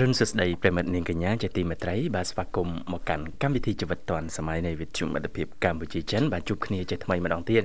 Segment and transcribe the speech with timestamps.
[0.00, 7.62] រុនសុស្ដីប្រិមិត្តនាងកញ្ញាជាទីមេត្រីបាទស្វាគមន៍មកកាន់កម្មវិធីជីវិតឌွန်សម័យនៃវិទ្យុមិត្តភាពកម្ពុជាចិនបាទជួបគ្នាជាថ្មីម្ដងទៀត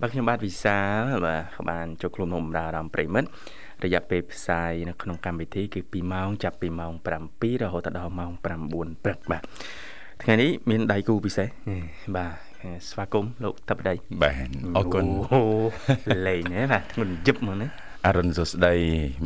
[0.00, 3.28] បាទខ្ញុំបាទវិសាលបាទបានចូលខ្លួនមកបម្រើអារម្មណ៍ប្រិមិត្ត
[3.84, 6.92] រយៈពេលផ្សាយនៅក្នុងកម្មវិធីគឺ2ម៉ោងចាប់ពីម៉ោង
[7.32, 9.42] 7រហូតដល់ម៉ោង9ព្រឹកបាទ
[10.22, 11.48] ថ្ងៃនេះមានដៃគូពិសេស
[12.16, 12.32] បាទ
[12.90, 15.04] ស្វាគមន៍លោកតបដីបាទអរគុណ
[16.26, 17.68] លេងណាបាទមិនយឹបមកណា
[18.06, 18.74] អរុនសុស្ដី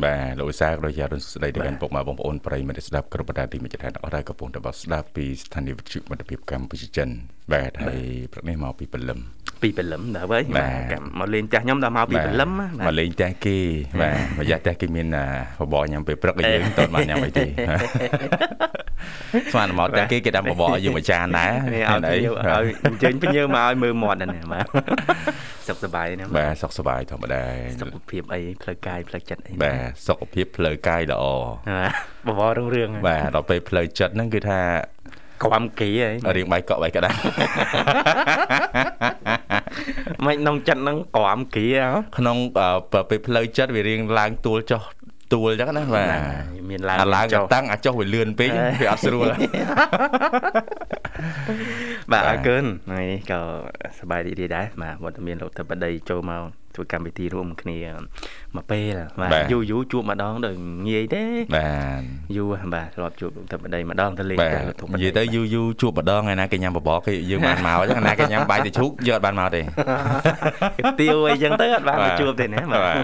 [0.03, 7.09] បាទលោកវិសាក៏ដូចជាអរុនសុស្ដីទៅកាន់ពុកម៉ែបងប្អូនប្រិយមិត្តស្ដាប់គ្រប់ប្រទេសទីមេចិត្តអរកំពុងតែបស្ដាប់ពីស្ថានីយវិទ្យុមិត្តភាពកម្ពុជាចិន
[7.53, 9.19] បាទហើយព្រឹកនេះមកពីព្រលឹម
[9.61, 13.57] ពីព្រលឹមដល់ហើយបាទមកលេងផ្ទះខ្ញុំដល់មកពីព្រលឹមមកលេងផ្ទះគេ
[14.01, 15.07] បាទរយៈផ្ទះគេមាន
[15.59, 17.45] បបរញ៉ាំពេលព្រឹកយើងតើបានញ៉ាំអីទេ
[19.53, 24.65] ស្មានមកផ្ទះគេគេដាំបបរយើងមួយចានដែរឲ្យឲ្យអញ្ជើញភ្ញៀវមកឲ្យមើលមាត់ហ្នឹងបាទ
[25.67, 27.43] សុខសប្បាយណាបាទសុខសប្បាយធម្មតា
[27.81, 31.23] សុខភាពអីផ្លូវកាយផ្លូវចិត្តអីបាទសុខភាពផ្លូវកាយល្អ
[32.27, 34.61] បបររឿងរឿងបាទដល់ពេលផ្លូវចិត្តហ្នឹងគឺថា
[35.43, 37.11] ក្រាំគីហីរៀងបាយកក់បាយកដា
[40.25, 41.65] មិនក្នុងចិត្តហ្នឹងក្រាំគី
[42.17, 42.37] ក្នុង
[43.09, 44.81] ពេលផ្លូវចិត្តវារៀងឡើងទួលចុះ
[45.33, 46.09] ទួលអញ្ចឹងណាបាទ
[46.69, 48.49] មានឡើងឡើងតាំងអាចុះវាលឿនពេក
[48.81, 49.27] វាអត់ស្រួល
[52.11, 53.39] បាទអរគុណថ្ងៃនេះក៏
[53.99, 56.43] សប្បាយរីករាយដែរបាទវត្តមានលោកតបដីចូលមក
[56.75, 57.77] ធ្វើកម្មវិធីរួមគ្នា
[58.55, 60.55] មួយពេលបាទយូរយូរជួបម្ដងដូច
[60.87, 61.23] ងាយទេ
[61.55, 61.69] បា
[61.99, 62.01] ទ
[62.35, 69.61] យូរបាទធ្លាប់ជួបលោកទឹកបដីម្ដងទៅលេងទៅធុកនិយាយទៅយូរយូរជួបម្ដងថ្ងៃណាគេញ៉ាំបបរគេយើងបានមកអញ្ចឹងណាគេញ៉ាំបាយទៅឈូកយើងអត់បានមកទេ
[71.01, 72.95] ទៀវអីចឹងទៅអត់បានមកជួបទេណាបាទ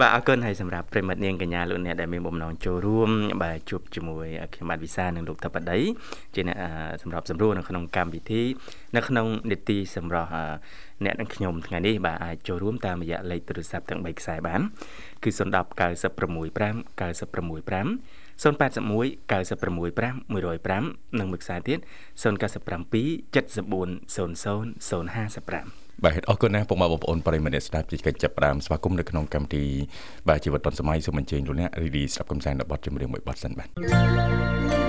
[0.00, 3.10] បាទអរគុណហើយសម្រាប់ប្រិមិត្តនាងកញ្ញាលោកអ្នកដែលមានបំណងចូលរួម
[3.42, 5.78] បាទជួបជាមួយខ្ញុំបាទវិសានិងលោកទឹកបដី
[6.34, 6.58] ជាអ្នក
[7.02, 8.42] សម្រាប់សម្រួលនៅក្នុងកម្មវិធី
[8.96, 10.30] នៅក្នុងនេតិសម្រាប់
[11.04, 14.60] អ្នកនិងខ្ញុំថ្ងៃនេះបាទអាចចូលរួមតាមរយៈលេខទូរស័ព្ទទាំង3ខ្សែបាន
[15.24, 15.40] គឺ010 965
[17.00, 17.88] 965
[18.36, 21.78] 081 965 105និងមួយខ្សែទៀត
[22.22, 22.22] 097
[23.34, 24.68] 74 00
[25.80, 29.64] 055បាទអរគុណណាស់ពុកម៉ែបងប្អូនប្រិយមិត្តអ្នកស្ដាប់ជាកិច្ចចាប់ផ្ដើមស្វាគមន៍នៅក្នុងកម្មវិធី
[30.28, 34.85] បាទជីវិតឌុនសម័យសូមអញ្ជើញលោកអ្នករីឌីស្ដាប់កំសាន្តនៅបទចម្រៀងមួយបទសិនបាទ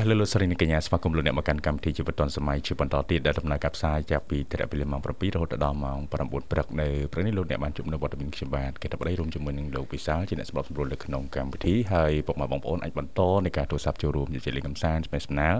[0.00, 15.56] បាទលោកលោកស្រីនិងកញ្ញាស្វាគមន៍លោកអ្នកមកកាន់កម្មវិធីជីវិតឌុនសម័យជាបន្តទៀតដែលដំណើរការផ្សាយចាប់ពីទីរៈពេលម៉ោង7រហូតដល់ម៉ោង9ព្រឹកនៅព្រឹកនេះលោកអ្នកបានជួបនៅវត្តមានខ្ញុំបាទគេតបដីរួមជាមួយនឹងលោកវិសាលជាអ្នកសម្របសម្រួលនៅក្នុងកម្មវិធីហើយពុកម៉ែបងប្អូនអាចបន្តនៃការទូរស័ព្ទចូលរួមជាលេខកំសាន្តស្មែស្នាល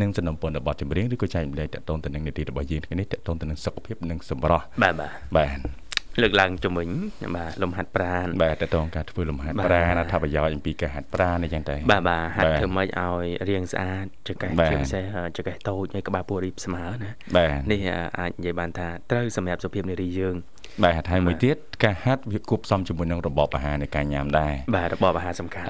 [0.00, 5.81] និងសំណពន្ធបទចម្រៀងឬក៏ចែកម្លែកតកតងទៅនឹងនីតិរបស់យើងថ្ងៃនេះតកតងទៅនឹងសុខភាពនិងសម្រស់បាទបាទបាទ
[6.20, 6.88] លើកឡើងជំវិញ
[7.36, 15.04] បាទលំហាត់ប្រាណបាទតកតងការធ្វើលំហាត់បាទប្រាណអត្ថប្រយោជន៍អំពីការហាត់ប្រាណអីចឹងទៅបាទបាទហាត់បាទធ្វើម៉េចឲ្យរាងស្អាតចង្កេះបាទជាពិសេស
[15.36, 17.80] ចង្កេះតូចហើយក្បាលពោះរីបស្មើណាបាទនេះ
[18.18, 20.36] អាចនិយាយបានថាត្រូវសម្រាប់សុខភាពនារីយើង
[20.84, 25.66] បាទហើយមួយទៀតការហាត់វាគប់ផ្សំជាមួយនឹងរបបអាហារនៃការញ៉ាំដែរបាទរបបអាហារសំខាន់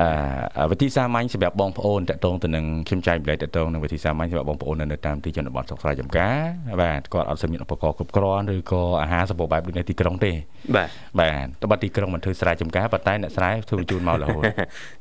[0.59, 6.39] អឺវិធីសាមញ្ញសម្រាប់បងប្អូនតកតងទៅនឹងខ្ញុំចែកម្លែកតកតងនឹងវិធីសាមញ្ញសម្រាប់បងប្អូននៅតាមទីជនបទស្រុកស្រែចម្ការ
[6.83, 10.33] បាទគាត់អត់សូវមានឧបករណ៍គ្រប់គ្រាន់ឬក៏អាហារសម្បូរបែបដូចនៅទីក្រុងទេ
[10.77, 10.89] បាទ
[11.21, 14.43] បាទតបទីក្រុងមិនធ្វើស្រែចម្ការប៉ុន្តែអ្នកស្រែធ្វើជូនមករហូត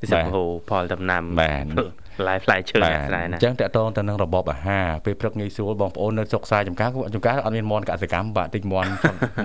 [0.01, 1.85] ពិសេសហូរផលដំណាំបាទធ្វើ
[2.17, 8.89] ផ្លែផ្លែឈើបាទអាស្រ័យអណាញ្ចឹងតកតងទៅនឹងរបបអាហារពេលព្រឹកងាយស្រួលបងប្អូននៅស្រុកស្រែចម្ការគាត់ចម្ការអត់មានមន់កសិកម្មបាទតិចមន់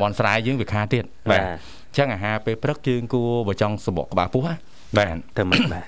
[0.00, 1.46] មន់ស្រែយើងវាខាតទៀតបាទអ
[1.92, 4.54] ញ្ចឹងអាហារពេលព្រឹកយើងគួរបើចង់សបកក្បាលពោះណា
[4.98, 5.84] បាទទៅមិនបាទ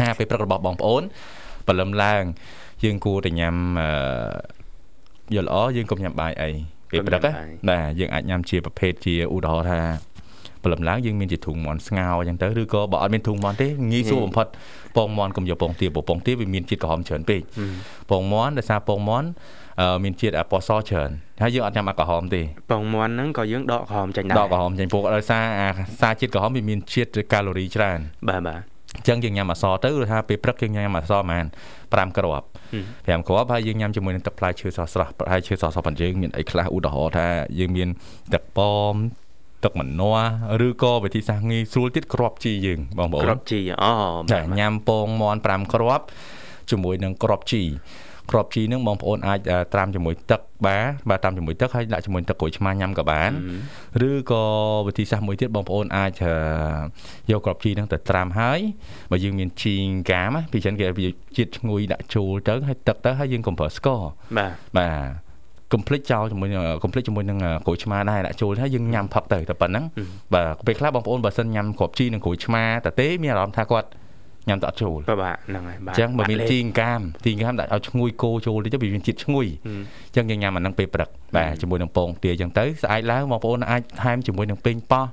[0.00, 1.02] អាពេលព្រឹករបស់បងប្អូន
[1.66, 2.22] ព្រលឹមឡើង
[2.84, 3.88] យើងគួរតែញ៉ាំអឺ
[5.34, 6.50] យល់ល្អយើងកុំញ៉ាំបាយអី
[6.90, 7.32] ពេលព្រឹកណា
[7.70, 9.80] បាទយើងអាចញ៉ាំជាប្រភេទជាឧទាហរណ៍ថា
[10.64, 14.46] ព្រលឹមឡើងយើងមានជាធុងមន់ស្ងោរអញ្ចឹងទៅឬក៏បើអត់មានធុងមន់ទេងាយស្រួលបំផុត
[14.96, 17.40] ពងមន់កុំយកពងទាព្រោះពងទាវាមានជាតិក្រហមច្រើនពេក
[18.10, 19.28] ពងមន់ដោយសារពងមន់
[19.80, 21.10] អឺមានជាតិអពណ៌សច្រើន
[21.42, 22.40] ហើយយើងអត់ញ៉ាំអាក្រហមទេ
[22.70, 25.68] ពងមន់ហ្នឹងក៏យើងដកក្រហមចាញ់ដែរដកក្រហមចេញព្រោះដោយសារអា
[26.00, 28.60] សារជាតិក្រហមវាមានជាតិកាឡូរីច្រើនបាទបាទ
[28.96, 31.46] អញ្ចឹងយើងញ៉ាំអសទៅឬថាពេលព្រឹកយើងញ៉ាំអសប្រហែល
[32.10, 32.46] 5គ្រាប់
[32.84, 37.26] 5គ្រាប់ហើយយើងញ៉ាំជាមួយនឹងទឹកផ្លែឈើស្រស់ស្រស់ផ្លែឈើស្រស់ស្រស់ប៉ុនយើងមានអីខ្លះឧទាហរណ៍ថា
[37.58, 37.88] យើងមាន
[38.34, 38.94] ទឹកប៉ម
[39.64, 40.30] ទឹកម្នាស់
[40.66, 43.92] ឬក៏វិធីសាស្ត្រងាយស្រួលទៀតគ្រាប់ជីយើងបងប្អូក្នរបជីអូ
[44.32, 46.04] ចាញ៉ាំពងមាន់5គ្រាប់
[46.70, 47.62] ជាមួយនឹងគ្រាប់ជី
[48.30, 53.30] គ្រាប់ជីហ្នឹងបងប្អូនអាចអឺត្រាំជាមួយទឹកបាទបាទត្រាំជាមួយទឹកហើយដាក់ជាមួយទឹកក្រូចឆ្មាញ៉ាំក៏បាន
[54.10, 54.44] ឬក៏
[54.86, 56.34] វិធីសាស្ត្រមួយទៀតបងប្អូនអាចអឺ
[57.32, 58.60] យកគ្រាប់ជីហ្នឹងទៅត្រាំហើយ
[59.10, 64.00] បើយើងមានជីងកាមណាពីចឹងគេវាជាតិឈ្ងុយដាក់ចូលទៅហើយទឹកទៅហើយយើងកុំប្រើស្ករ
[64.38, 65.23] បាទបាទ
[65.74, 69.84] កុំភ្លេចចោលជាមួយនឹងកុំភ្លេចជាមួយនឹងក្រូចឆ្មាដែរដាក់ចូលហើយយើងញ៉ាំផឹកទៅតែប៉ុណ្ណឹង
[70.34, 73.88] បាទពេលខ្លះបងប្អូនបើសិនញ៉ាំគ្រាប់ជីនិងក្រូចឆ្មាតែទេមានអារម្មណ៍ថាគាត់
[74.48, 79.68] ញ៉ាំតែអត់ចូលបាទបាទហ្នឹងហើយបាទអញ្ចឹងបើមានបាក់លេខជីងកាមជីងកាមដាក់ឲ្យឈ្ងុយគោចូលតិចទៅវាមានជាតិឈ្ងុយអ
[80.12, 85.06] ញ្ចឹងយើងញ៉ាំអាហ្នឹងពេលព្រឹកបាទជាមួយនឹងពងទាអញ្ចឹងទៅស្អែកឡើងបងប្អូនអាចថែមជាមួយនឹងពេញប៉ោះ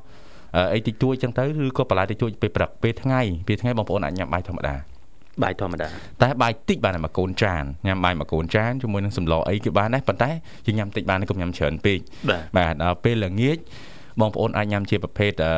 [0.57, 4.75] អឺអីតិចតួចអញ្ចឹងទៅឬក៏បន្លែតិចតួចពេលព្រឹកពេលថ្ងៃពេលថ្ងៃបងប្អូនអាចញ៉ាំបាយធម្មតា
[5.43, 5.87] បាយធម្មតា
[6.21, 10.31] តែបាយតិចបានតែមួយកូនចានញ៉ាំបាយមួយកូនចានជាមួយនឹងសម្លអីគឺបានដែរប៉ុន្តែ
[10.65, 11.99] យើងញ៉ាំតិចបានទេកុំញ៉ាំច្រើនពេក
[12.29, 13.57] បាទបាទដល់ពេលល្ងាច
[14.19, 15.51] បងប្អូនអាចញ៉ាំជាប្រភេទអឺ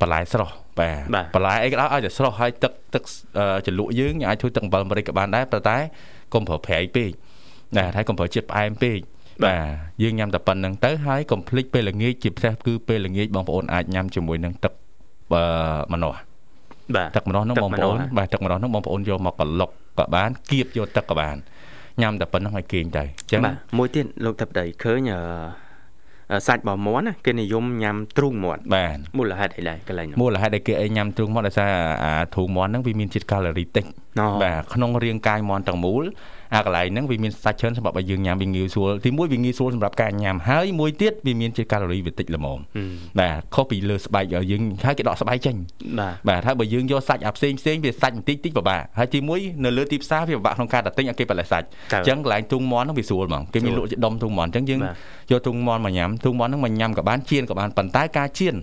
[0.00, 3.02] បន្លែស្រស់បាទបាទបន្លែអីក៏ដោយឲ្យតែស្រស់ហើយទឹកទឹក
[3.38, 5.78] អឺជ្រលក់យើងអាចធ្វើទឹកអំបិលម្រេចក៏បានដែរប៉ុន្តែ
[6.34, 7.10] កុំប្រើប្រៃពេក
[7.76, 8.98] ណាហើយកុំប្រើជាតិផ្អែមពេក
[9.44, 9.60] បាទ
[10.02, 14.72] យើងញ៉ាំតែប៉ុណ្្នឹងទៅហើយកុំភ្លេចពេលល្ងាចជាពិសេសគឺពេលល្ងាចបងប្អូនអាចញ៉ាំជាមួយនឹងទឹក
[15.32, 15.42] អឺ
[15.92, 16.27] ម្នាស់បា
[16.96, 21.36] ទទឹកម្នាស់ហ្នឹងទឹបងប្អូនម្នាស់បាទទឹកម្នាស់ហ្នឹងបងប្អូនយកមកក្លុកក៏បានគៀបយកទឹកក៏បាន
[22.00, 25.20] ញ៉ាំតែប៉ុណ្្នឹងឲ្យគេងទៅអញ្ចឹងបាទមួយទៀតលោកទឹកដីឃើញអឺ
[26.32, 31.70] អឺសាច់របស់មាន់ណាគេនិយមញ៉ាំទ្រូងមាន់បាទមូលហេតុអីដែរកន្លែងហ្នឹងមូលហេតុដែលគេអីញ៉ាំទ្រូងមាន់ដោយសារ
[32.04, 33.84] អាទ្រូងមាន់ហ្នឹងវាមានជាតិកាឡូរីតិច
[34.20, 36.04] អូបាទក្នុងរាងកាយមាន់ទាំងមូល
[36.54, 42.58] អាកន្លែងហ្នឹងវាមានសាច់ច្រើនសម្រាប់ឲ្យយើងញ៉ាំវាងាយស្រួលទីមួយវាងាយស្រួលសម្រាប់ការញ៉ាំហើយមួយទៀតវាមានជាតិកាឡូរីវាតិចល្មម
[43.20, 45.56] បាទខុសពីលើស្បែកឲ្យយើងហើយគេដកស្បែកចេញ
[45.98, 54.80] បាទបាទហើយបើយើងយកសាច់អាផ្សេងផ្សេងវាសាច់បន្តិចតិចពិបាកហើយទីមួយនៅលើទីផ្សារវាពិបាកក្នុងការតែទិញឲ្យគេបន្លែសាច់អញ្ចឹងកន្លែងទុងមន់ហ្នឹងវាស្រួលហ្មងគេមានលក់ជាដុំទុងមន់អញ្ចឹងយើង
[55.30, 58.54] យកទុងមន់មកញ៉ាំទុងមន់ហ្នឹងមកញ៉ាំក៏បានជៀនក៏បានប៉ុន្តែការជៀន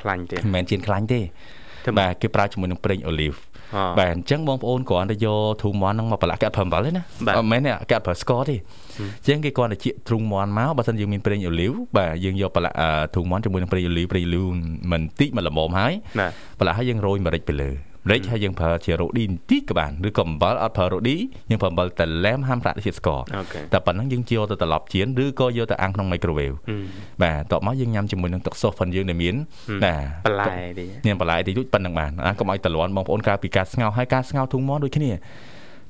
[0.00, 1.20] ខ្លាញ់ទៀតមិនមែនជៀនខ្លាញ់ទេ
[1.84, 3.53] ធ្វើម៉េចបាទគេប្រើជាមួយនឹងប្រេងអូលីវអូ
[3.98, 8.56] បាទអញ្ចឹងបងប្អូនគ្រាន់តែយកទ្រូងមន់ហ្នឹងមកប្រឡាក់កាត់ប្រើអំបិលទេណាបាទអត់មែនទេកាត់ប្រើស្ករទេ
[8.98, 14.46] អញ្ចឹងគេគ្រាន់តែជៀកទ្រូងមន់មកបើមិនយើងមានប្រេងអូលីវបាទយើងយកប្រឡាក់អឺទ្រូងមន់ជាមួយនឹងប្រេងអូលីវប្រេងអូលីវ
[14.92, 17.70] មិនតិចមកល្មមហើយបាទប្រឡាក់ហើយយើងរោយម្រេចទៅលើ
[18.06, 21.16] ម្រេចហើយយើងប្រើជារ៉ូឌីបន្តិចក៏បានឬក៏អំបិលអត់ប្រើរ៉ូឌី
[21.50, 26.84] យើងប្រើអំបិលតែឡែមហាមប្រាក់ជាតិស្ករអូខេតែប៉ុណ្ណឹងយើងយកទៅត្រឡប់ជៀនឬក៏យកទៅអាំងក្នុងមីក្រូវេវហឹម
[27.22, 29.34] បាទតបមកយើងញ៉ាំជាមួយនឹងទឹកស៊ុសផងយើងដែលមាន
[29.84, 29.94] ណា
[30.26, 30.46] បន្លែ
[30.78, 35.10] ទៀតញ៉ាំបន្លែតិចតួចប៉ុណ្ណឹងបានអាកុំឲ្យតលន់បងប្អូនកាលពីការស្ងោរហើយការស្ងោរទ្រូងមាន់ដូចគ្នា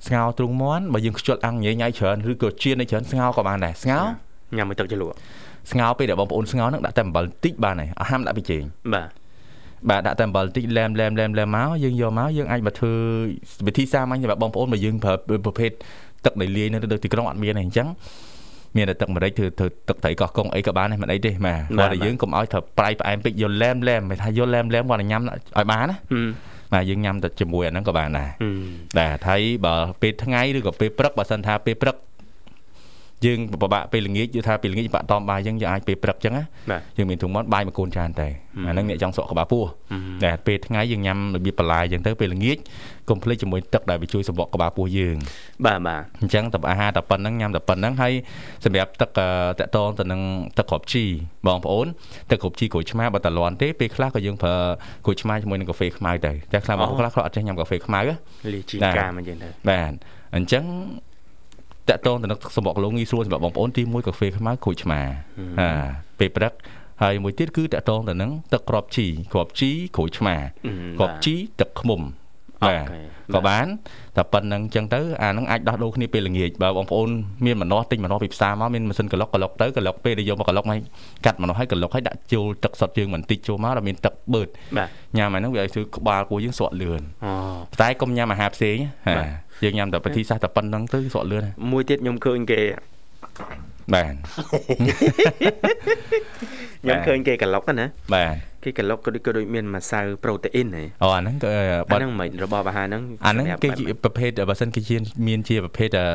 [0.07, 4.05] ស្ងោរទ្រូងមាន់បើយើងខ្ជិលអាំងញ៉ៃញ៉ៃច្រើនឬក៏ជៀនឲ្យច្រើនស្ងោរក៏បានដែរស្ងោរ
[4.57, 5.15] ញ៉ាំមួយទឹកជ្រលក់
[5.71, 8.63] ស្ងោរពេលដែលបងប្អូនស្ងោរហ្នឹងដាក់តែអំបិលតិចបានហើយអត់ហាមដាក់ប៊ីចេង
[8.95, 9.24] បាទ
[9.91, 12.93] បាទដាក់តែអំបិលតិចឡែមឡែមឡែមឡែមមកយើងយកមកយើងអាចមកធ្វើ
[13.67, 15.15] វិធីសាមញ្ញសម្រាប់បងប្អូនបើយើងប្រើ
[15.47, 15.71] ប្រភេទ
[16.25, 17.89] ទឹកដែលលាយនៅទីក្រុងអត់មានទេអញ្ចឹង
[18.77, 26.29] មានតែទឹកម្រេចធ្វើធ្វើទឹកត្រីកោះកុងអីក៏បានដែរមិនអីទេបាទគាត់តែយើងកុំឲ្យត្រូវប្រៃផ្អែមពេកយកឡែមឡែមមិនថាយកឡែមឡែមគាត់តែញ៉ាំឲ្យបានណាហឹម
[26.73, 28.67] បាទយើងញ៉ាំទៅជាមួយអាហ្នឹងក៏បានដែរហឹម
[28.99, 31.97] បាទហើយបើពេលថ្ងៃឬក៏ពេលព្រឹកបើសិនថាពេលព្រឹក
[33.25, 38.29] យើងពិបាកពេលល្ងាចយល់ថាពេលល្ងាចបាក់តំបាយយើងយើងអាចពេលព្រឹកអញ្ចឹងណាបាទយើងមានធុងមាត់បាយមួយកូនចានតែ
[38.67, 42.57] អាហ្នឹងអ្នកចង់សក់ក្បាលពោះហឹមតែពេលថ្ងៃយើងញ៉ាំរបៀបបន្លាយអញ្ចឹងទៅពេលល្ងាច
[43.09, 45.17] កុំភ្លេចជាមួយទឹកដែលវាជួយសម្បកក្បាលពោះយើង
[45.67, 48.13] បាទបាទអញ្ចឹងតែអាហារតែប៉ុណ្្នឹងញ៉ាំតែប៉ុណ្្នឹងហើយ
[48.65, 49.29] សម្រាប់ទឹកអឺ
[49.61, 50.21] តកតងទៅនឹង
[50.59, 51.05] ទឹកគ្រាប់ជី
[51.47, 51.87] បងប្អូន
[52.31, 54.57] ទឹកគ្រាប់ជីក្រូចឆ្មាបើតលាន់ទេពេលខ្លះក៏យើងប្រើ
[55.05, 58.15] ក្រូចឆ្មាជាមួយនឹងកាហ្វេខ្មៅទៅតែខ្លះបងប្អូនខ្លះគាត់អត់ចេះញ៉ាំកាហ្វេខ្មៅហ៎
[58.55, 59.93] លីជីបាទកាមកយើងទៅបាទ
[60.37, 60.65] អញ្ចឹង
[61.91, 65.01] តកតងទៅនឹងសម្បកគីឡូងាយស្រួលសម្រាប់បងប្អូនទី1កាហ្វេខ្មៅក្រូចឆ្មា
[65.61, 65.71] អា
[66.19, 66.53] ពេលព្រឹក
[67.03, 72.24] ហើយមួយទៀតគឺតកតងទៅនឹងទឹកគ្រាប់ជីគ្រាប់ជីក្រូចឆ្មាហឹមគ្រាប់ជីទឹកឃ្មុំអូ
[72.69, 73.67] បាទខេក៏បាន
[74.17, 77.09] តែប៉ុណ្្នឹងអញ្ចឹងទៅអាហ្នឹងអាចដោះដូរគ្នាពេលល្ងាចបើបងប្អូន
[77.45, 80.79] មានម្នាស់ទិញម្នាស់ពីផ្សារមកមានម៉ាស៊ីនកឡុកកឡុកទៅកឡុកពេលដែលយកមកកឡុកមក
[81.25, 87.33] កាត់ម្នាស់ឲ្យកឡុកឲ្យដាក់ចូលទឹកសុទ្ធយើងបន្តិចចូលមកដល់មានទឹកបឺតបាទញ៉ាំអាហ្នឹងវាឲ្យជួយក្បាលពោះយើងស្រក់លឿនអូ
[87.83, 89.29] តែកុំញ៉ាំអាហារផ្សេងបាទណា
[89.65, 92.61] យើងញ៉ាំតែប្រទីសាសតែប៉ុណ្្នឹងទៅស្រក់លឿនណាមួយទៀតខ្ញុំឃើញគេ
[93.95, 94.15] បាទ
[96.83, 106.09] ខ្ញុំឃើញគេក្លុកហ្នឹងណាបាទ គេក្លុកក៏ដូចក៏ដូចមានម្សៅប្រូតេអ៊ីនហ៎អូអាហ្នឹងក៏អាបាត់ហ្នឹងមិនរបបអាហារហ្នឹងអាហ្នឹងសម្រាប់គេបាត់ជាប្រភេទបើសិនគេជាមានជាប្រភេទអឺ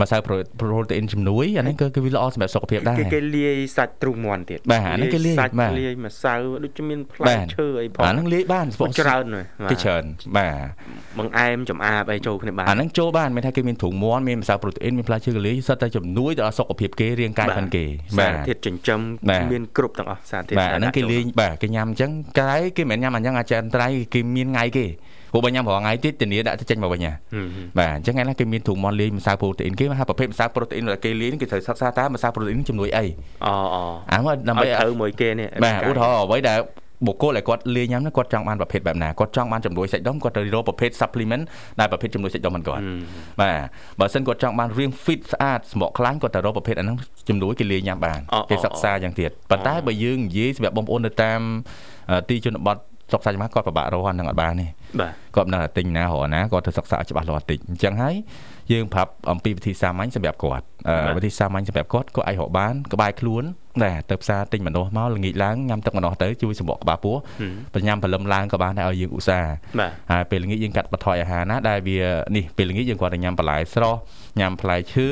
[0.00, 10.04] ម្សៅប្រូប្រូតេអ៊ីនជំនួយអាហ្នឹងគឺគឺវាល្អសម្រាប់សុខភាពដែរគេគេលាយសាច់ទ្រូងមាន់ទៀតបាទអាហ្នឹងគេលាយសាច់បាទលាយម្សៅដូចជាមានផ្លែបាទឈើអីផងអាហ្នឹងលាយបានពួកច្រើនណាស់បាទគេច្រើន
[10.36, 10.54] បាទ
[11.18, 17.84] បង្អែមចំអាបអីចូលគ្នាបានអាហ្នឹងចូលបានមានថាគេមានទ្រូងមាន់មានម្សៅប្រូតេអ៊ីនមានផ្លែឈើកលីសិតតែជំនួយដល់សុខភាពគេរាងកាយផងគេ
[18.18, 24.86] សារធាតុចិញ្ចឹមបាទមានគ្រប់ទាំងអស់សារធាតុបាទអាហ្នឹងគេលេងបាទគេញ៉ាំអញ្ចឹងក្រៃគេមិនមែនញ៉ាំអញ្ចឹងអាចារ្យត្រៃគេមានថ្ងៃគេ
[25.32, 33.04] ព្រោះបើញ៉ាំរាល់ថ្ងៃទៀតធានាដាក់ទៅចេញមកវិញណាហឹមបាទអញ្ចឹងថ្ងៃណាគេមានទ្រូងមាន់លាយម្សៅប្រូតេអ៊ីនគេថាប្រភេទម្សៅប្រូតេអ៊ីនដែលគេលាយនេះគេត្រូវសិក្សាតើម្សៅប្រូតេអ៊ីនជំនួយអី
[33.46, 33.82] អូអូ
[34.12, 36.58] អាមកដើម្បីឲ្យត្រូវមួយគេនេះបាទឧទាហរណ៍អ្វីដែល
[37.06, 41.44] បុគ្គលដែលគាត់លាយញ៉ាំហ្នឹងគាត់ចង់បានប្រភេទបែបណាគាត់ចង់បានជំនួយសាច់ដុំគាត់ទៅរកប្រភេទ supplement
[41.80, 43.00] ដែលប្រភេទជំនួយសាច់ដុំមិនគាត់ហឹម
[43.40, 43.56] បាទ
[44.00, 46.96] បើសិនគាត់ចង់បានរាង fit ស្អាតសម្បកខ្លាញ់គាត់ទៅរកប្រភេទអាហ្នឹង
[47.28, 51.40] ជំនួយគេលាយញ៉ាំបានអូគេសិក្សាយ៉ាងទៀតប៉ុន្តែបើយើងនិយាយសម្រាប់បងប្អូននៅតាម
[52.10, 52.76] អឺទីជនបទ
[53.10, 54.66] ស្រុកសាច់ម៉ាគាត់ពិបាករកអាហ្នឹងអត់បានទេ
[55.00, 58.14] បាទគាត់មិនដឹងថាទិញណារកណាគាត់ទៅសិក្សាឲ្យច្បាស់លាស់តិចអញ្ចឹងហើយ
[58.72, 63.44] យើងប្រាប់អំពីវិធីសាមញ្ញសម្រាប់គាត់អឺវិធីសាមញ្ញសម្រាប់គាត់គាត់អាចរកបានក្បែរខ្លួន
[63.84, 71.98] ដែរទៅផ្សារទិញម្នាស់មកល្ងាចឡើងញ៉ាំទឹកម្នាស់ទៅជួយសម្បកក្បាលពោះហឹមបញ្ញាំព្រលឹមឡើងក៏បានដែរឲ្យយើងឧស្សាហ៍បាទហើយពេលល្ងាចយើងកាត់បន្ថយអាហារណាដែលវា
[72.36, 73.98] នេះពេលល្ងាចយើងគាត់តែញ៉ាំបន្លែស្រស់
[74.38, 75.08] ញ៉ាំផ្លែឈើ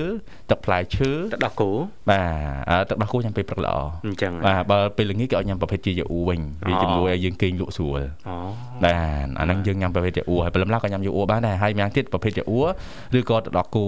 [0.51, 1.71] ទឹកផ្លែឈើទឹកដោះគោ
[2.11, 2.27] បាទ
[2.71, 3.75] អឺទឹកដោះគោញ៉ាំពេលព្រឹកល្អ
[4.07, 8.37] អញ្ចឹងបាទបើពេលល្ងាចគេឲ្យញ៉ាំប្រភេទជាយអ៊ូវិញវាអូជំនួយឲ្យយើងគេងលក់ស្រួលអូ
[8.85, 12.61] បាទអាហ្នឹងយើងញ៉ាំប្រភេទជាអ៊ូហើយព្រលឹមឡើងក៏ញ៉ាំយអ៊ូបានដែរហើយម្យ៉ាងទៀតប្រភេទជាអ៊ូ
[13.19, 13.85] ឬក៏ទឹកដោះគោ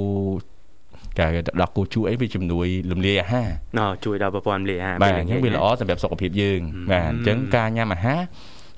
[1.19, 6.61] គេហៅទឹកដោះគោជូរអីវាជំនួយលំលាយអាហារណជួយដល់ប្រព័ន្ធលាយអាហារបាទពេលអល្ញ្ចឹងាងចវាល្អសម្រាប់សុខភាពយើង
[6.91, 8.21] បាទអញ្ចឹងការញ៉ាំអាហារ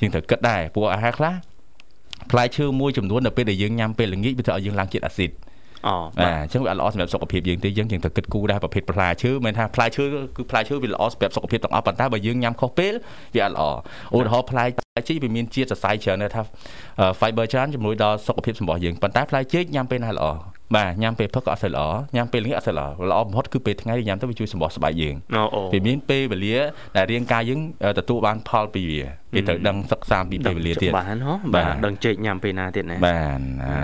[0.01, 1.35] យើងត្រូវគិតដែរព្រោះអាហារខ្លះ
[2.31, 5.37] ផ្លែឈើមួយចំនួននៅពេលដែលយើងញ៉ាំពេលល្ងាចវាធ្វើឲ្យយើងឡើងជាតិអាស៊ីតអូ
[5.89, 10.05] បាទបាទអញ្ចឹងវាអត់ល្អសម្រាប់សុខភាពយើងទេយើងយើងត្រូវគិតគូរដែរប្រភេទផ្លែឈើមិនថាផ្លែឈើ
[10.37, 12.93] គឺផ្លែឈើវាល្អសម្រាប់សុខភាពទាំងអស់ប៉ុន្តែបើយើងញ៉ាំខុសពេល
[13.35, 13.65] វាអត់ល្អ
[14.17, 14.65] ឧទាហរណ៍ផ្លែ
[15.09, 16.43] ជីវាមានជាតិសរសៃច្រើនណាស់ថា
[17.21, 20.27] fiber ច្រើនជំនួយដល់សុខភាពសម្រស់យើងប៉ុន្តែផ្លែចេកញ៉ាំពេលណាល្អ
[20.77, 21.87] បាទញ៉ាំពេលព្រឹកក៏អត់សូវល្អ
[22.17, 26.59] ញ៉ាំពេលល្ងាចអត់សូវល្អល្អបំផុតគឺពេលថ្ងៃញ៉ាំទៅវាជួយសម្រស់ស្បែកយើងអូអូវាមានពេលវេលា
[26.97, 27.61] ដែលរាងកាយយើង
[27.99, 29.03] ទទួលបានផលពីវា
[29.35, 33.75] គេត្រូវដឹងសិក្សាពីពេលវេលាទៀតបានហ៎បាបាទទដឹងជែកញ៉ាំពេលណាទៀតណាបាទអា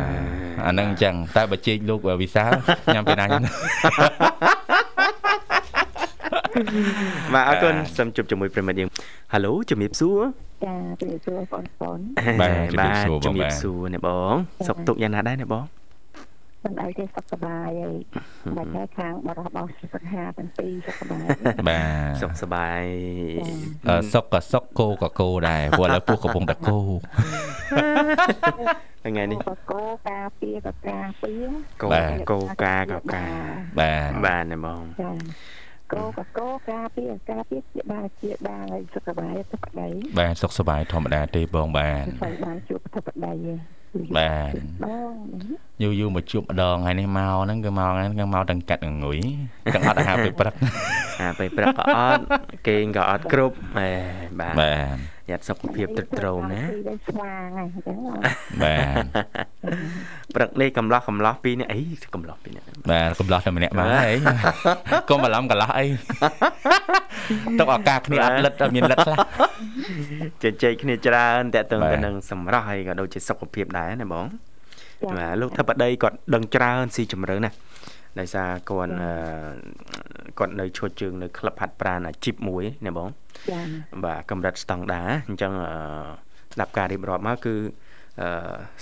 [0.66, 2.50] អាហ្នឹងអញ្ចឹងតែបើជែកលោកវិសាល
[2.94, 3.42] ញ៉ាំពេលណាញ៉ាំ
[7.34, 8.88] បាទអរគុណសូមជួបជាមួយប្រិមិត្តយើង
[9.32, 10.20] Halo ជំរាបសួរ
[10.64, 11.98] ចាជំរាបសួរបងប្អូន
[12.40, 14.34] បាទជំរាបសួរបងជំរាបាទបសួរអ្នកបង
[14.66, 15.64] សុខទុក្ខយ៉ាងណាដែរអ្នកបង
[16.64, 17.96] មិនអីទេសុខសប្បាយហើយ
[18.56, 21.26] មិនតែខាងបរិបទសុខហាទាំងពីរសុខសប្បាយ
[21.68, 22.82] បាទសុខសប្បាយ
[23.88, 26.78] អឺសុកក៏សុកគោក៏គោដែរព្រោះឥឡូវពោះកំពុងតែគោ
[29.04, 31.46] ថ្ងៃនេះក៏កោការពារក៏ការពារ
[31.82, 31.88] កោ
[32.30, 33.26] កោកាកោកា
[33.80, 35.12] បាទបាទអ្នកបងចា
[35.92, 39.88] កោក៏កោការពារការពារជាបានជាបានហើយសុខសប្បាយសុខប្តី
[40.18, 43.77] បាទសុខសប្បាយធម្មតាទេបងបាទស្អីបានជួបសុខប្តីទេ
[44.16, 44.52] បាទ
[44.84, 45.14] បង
[45.82, 49.18] យូរយូរមកជួបម្ដងហើយនេះមកហ្នឹងគឺមកហ្នឹងគឺមកទាំងកាត់ងងុយ
[49.74, 50.54] ទាំងអត់អាហារពេលព្រឹក
[51.20, 52.22] អាពេលព្រឹកក៏អត់
[52.66, 53.90] គេងក៏អត់គ្រប់អេ
[54.40, 54.96] បាទបាទ
[55.30, 57.98] យ៉ាត់សុខភាពត្រឹមត្រូវណាពីស្វាងហើយអញ្ចឹង
[58.62, 59.04] បាទ
[60.34, 61.80] ព្រឹកនេះកំឡោះកំឡោះពីរនេះអី
[62.14, 64.14] កំឡោះពីរនេះបាទកំឡោះតែម្នាក់មកហើយ
[65.10, 65.84] កុំបន្លំកន្លោះអី
[67.60, 69.18] ទុកឱកាសគ្នាអត់លិតអត់មានលិតខ្លះ
[70.42, 74.26] ជជែកគ្នាច្រើនតើតឹងបាទទៅនឹងសម្រស់ហើយក៏ដូចជាសុខភាពដែរណាបង
[75.02, 77.56] ចាបាទលោកថាបតីគាត់ដឹងច្រើនស៊ីជម្រៅណាស់
[78.20, 79.10] ដោយសារគាត់អឺ
[80.38, 83.08] គាត់នៅឈរជើងនៅក្លឹបហាត់ប្រាណអាជីពមួយណាបង
[83.50, 83.60] ចា
[84.04, 85.70] បាទកម្រិតស្តង់ដារអញ្ចឹងអឺ
[86.54, 87.54] ស្ដាប់ការរៀបរាប់មកគឺ
[88.20, 88.28] អឺ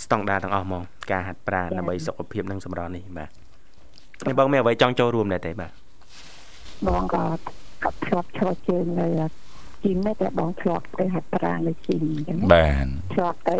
[0.05, 3.31] ស្តង់ដារទាំងអស់ហ្មងការហាត់ប្រាណដើម្បីសុខភាពនិងសម្រស់នេះបាទ
[4.27, 5.71] ហើយបងមានអ្វីចង់ចូលរួមដែរទេបាទ
[6.87, 7.25] បងក៏
[7.85, 9.07] ក៏ធ្លាប់ឈរជើងនៅ
[9.85, 13.57] ជីមតែបងធ្លាប់ទៅហាត់ប្រាណនៅជីមអញ្ចឹងបាទធ្លាប់ទៅ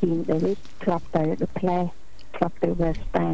[0.00, 1.78] ជីមដេវីតធ្លាប់ទៅទៅផ្លែ
[2.36, 3.26] ធ្លាប់ទៅ Vesta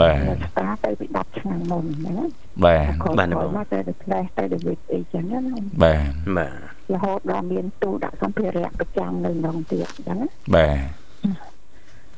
[0.00, 2.16] បាទ Vesta ទៅពី10ឆ្នាំមុនណា
[2.64, 5.40] បាទបាទបងមកទៅទៅផ្លែទៅ David អីចឹងណា
[5.82, 6.56] បាទបាទ
[6.92, 10.80] រហូតដល់មានទូដាក់សម្ភារៈប្រចាំនៅក្នុងទៀតអញ្ចឹងណាបាទ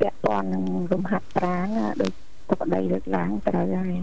[0.00, 1.66] ពាក់ព័ន្ធនឹងរំហាត់ប្រាណ
[2.00, 2.12] ដូច
[2.50, 3.96] ទុកដីលើកឡើងត្រូវហើយ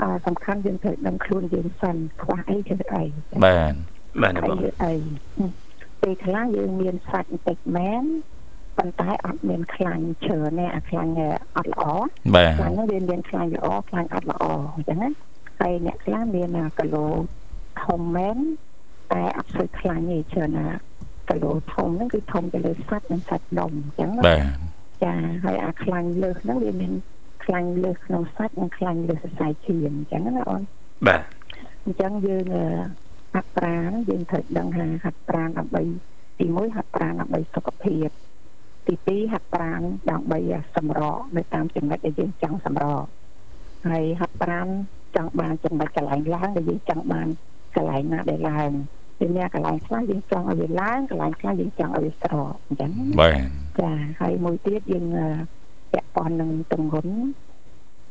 [0.00, 3.04] អឺសំខាន់យើងត្រូវដឹងខ្លួនយើងសិនខ្វះអីគឺអី
[3.44, 3.74] បាទ
[4.22, 4.94] បាទបងអី
[6.02, 8.04] ពេលខ្លះយើងមានសាច់បន្តិចមែន
[8.78, 11.12] ប៉ុន្តែអត់មានខ្លាញ់ច្រើនទេអាខ្លាញ់
[11.56, 11.84] អត់ល្អ
[12.34, 15.10] បាទខ្លាញ់ហ្នឹងវាមានខ្លាញ់ល្អខ្លាញ់អត់ល្អអញ្ចឹងណា
[15.60, 17.06] ហើយអ្នកខ្លះមានគីឡូ
[17.84, 18.36] ធំមែន
[19.12, 20.66] តែអត់សូវខ្លាញ់ទេច្រើនណា
[21.28, 24.44] គីឡូធំហ្នឹងគឺធំទៅលើសាច់និងសាច់ដុំអញ្ចឹងបាទ
[25.04, 25.14] ចា
[25.44, 26.92] ហើយអាខ្លាញ់លើសហ្នឹងវាមាន
[27.44, 30.62] ខ្លាញ់លើសក្នុងសាច់និងខ្លាញ់លើសសរសៃឈាមអញ្ចឹងណាអូន
[31.06, 31.20] បាទ
[31.84, 32.44] អញ្ចឹងយើង
[33.34, 35.82] ហាត់ប្រាណយើងត្រូវដឹងថាហាត់ប្រាណដើម្បី
[36.38, 38.08] ទី1ហាត់ប្រាណដើម្បីសុខភាព
[38.86, 40.38] ទី2ហាត់ប្រាណដើម្បី
[40.76, 43.04] សម្រកនៅតាមចំណុចដែលយើងចង់សម្រក
[43.88, 44.68] ហើយហាត់ប្រាណ
[45.16, 47.28] ចង់បានចំណុចកន្លែងឡើងដែលយើងចង់បាន
[47.76, 48.70] កន្លែងណាដែលឡើង
[49.18, 52.90] ពីអ្នកកន្លែងខ្លះយើងចង់ឲ្យវាឡើងកន្លែងខ្លះយើងចង់ឲ្យវាស្រកអញ្ចឹង
[53.20, 53.48] បាទ
[53.80, 55.06] ចាហើយមួយទៀតយើង
[55.92, 57.14] ពាក់ព័ន្ធនឹងទម្ងន់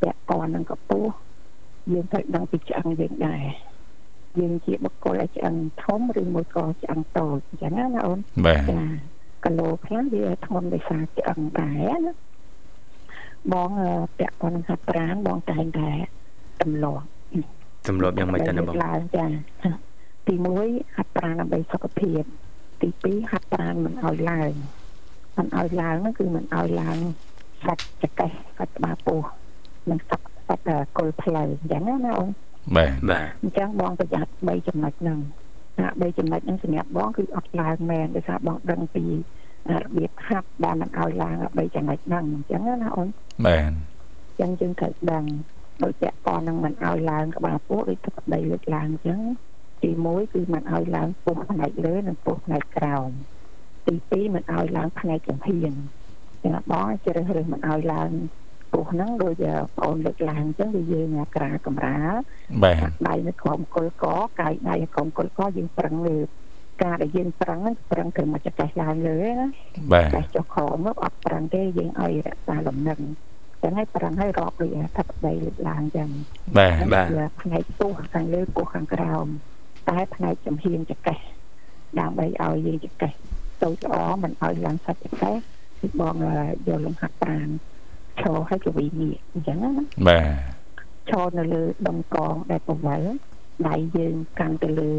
[0.02, 1.12] ពាក់ព័ន្ធនឹងកម្ពស់
[1.92, 3.44] យើងត្រូវដឹងពីឆ្អឹងយើងដែរ
[4.40, 8.82] យើងជាបុគ្គលដែលឆ្អឹងធំឬមួយក៏ឆ្អឹងតូចអញ្ចឹងណាអូនបាទចា
[9.46, 12.14] គីឡូខ្លះវាធ្ងន់ដោយសារឆ្អឹងដែរណា
[13.54, 13.70] បង
[14.18, 15.90] ពាក់ព័ន្ធនឹងហាត់ប្រាណបងតែងតែ
[16.62, 17.06] ទម្លាប់
[17.88, 19.26] ទម្លាប់យ៉ាងម៉េចទៅណាបងឡើងចា
[20.28, 22.22] ទី1ហាត់ប្រាណដើម្បីសុខភាព
[22.82, 24.52] ទី2ហាត់ប្រាណមិនឲ្យឡើង
[25.38, 26.98] មិនឲ្យឡើងនោះគឺមិនឲ្យឡើង
[27.66, 29.22] សាច់ចកេះសាច់ក្បាលពោះ
[29.90, 30.64] និងសាច់សាច់
[30.98, 32.30] គល់ផ្លូវអញ្ចឹងណាអូន
[32.76, 35.20] បាទបាទអញ្ចឹងបងប្រយ័ត្ន3ចំណុចហ្នឹង
[35.78, 39.06] ថា3ចំណុចហ្នឹងសម្រាប់បងគឺអត់ឡើងមែនដោយសារបងដឹងពី
[39.84, 43.08] របៀបហាត់ដែលមិនឲ្យឡើង3ចំណុចហ្នឹងអញ្ចឹងណាអូន
[43.46, 45.24] បាទអញ្ចឹងយើងត្រូវដឹង
[45.84, 49.20] ដោយពាក់ព័ន្ធនឹងមិនឲ្យឡើងក្បាលពោះដូចទឹកដីលើកឡើងអញ្ចឹង
[49.84, 53.10] ទី1គឺមិនឲ្យឡើងពោះផ្នែកលើនិងពោះផ្នែកក្រោម
[53.88, 55.74] ទី2មិនឲ្យឡើងផ្នែកចំហៀន
[56.44, 58.12] ចឹងបងជ្រើសរើសមិនឲ្យឡើង
[58.76, 62.14] ពោះហ្នឹងដូចបងអូនលើកឡើងអញ្ចឹងវាយើងក្រាកម្រាល
[62.64, 64.06] បាទដៃនៅក្រោមគល់ក
[64.40, 66.18] កាយដៃក្រោមគល់កយើងប្រឹងលើ
[66.84, 69.48] ការដែលយើងប្រឹងហ្នឹងប្រឹងទៅមកចកេះឡើងលើណា
[69.94, 73.00] បាទចកេះចុះក្រោមមកអត់ប្រឹងទេយើងឲ្យរក្សាលំនឹង
[73.62, 76.10] ចឹងហើយប្រឹងឲ្យរាប់ដូចថាប្តីលើកឡើងចឹង
[76.58, 77.08] បាទបាទ
[77.42, 79.26] ផ្នែកពោះខាងលើពោះខាងក្រោម
[79.90, 81.20] តែផ្នែកចំហៀងចកេះ
[82.00, 83.14] ដើម្បីឲ្យយើងចកេះ
[83.62, 85.36] ទៅល្អមិនឲ្យឡើងសាច់ចកេះ
[85.80, 86.16] គឺបង
[86.68, 87.50] យកលំហាត់ប្រាណ
[88.22, 89.72] ឈរឲ្យកវីនេះអញ្ចឹងណា
[90.08, 90.26] បាទ
[91.10, 93.10] ឈរនៅលើដុំកងដែលប្រវល់
[93.68, 94.92] ដៃយើងកាន់ទៅលើ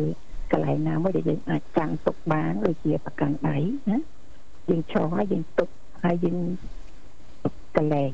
[0.53, 3.57] កន្លែងណាមួយដែលយើងអាចកាន់ទុកបានដូចជាប្រកាន់ដៃ
[3.91, 3.99] ណា
[4.71, 5.69] យើងឈរហើយយើងទុក
[6.05, 6.39] ហើយយើង
[7.77, 8.13] កលែង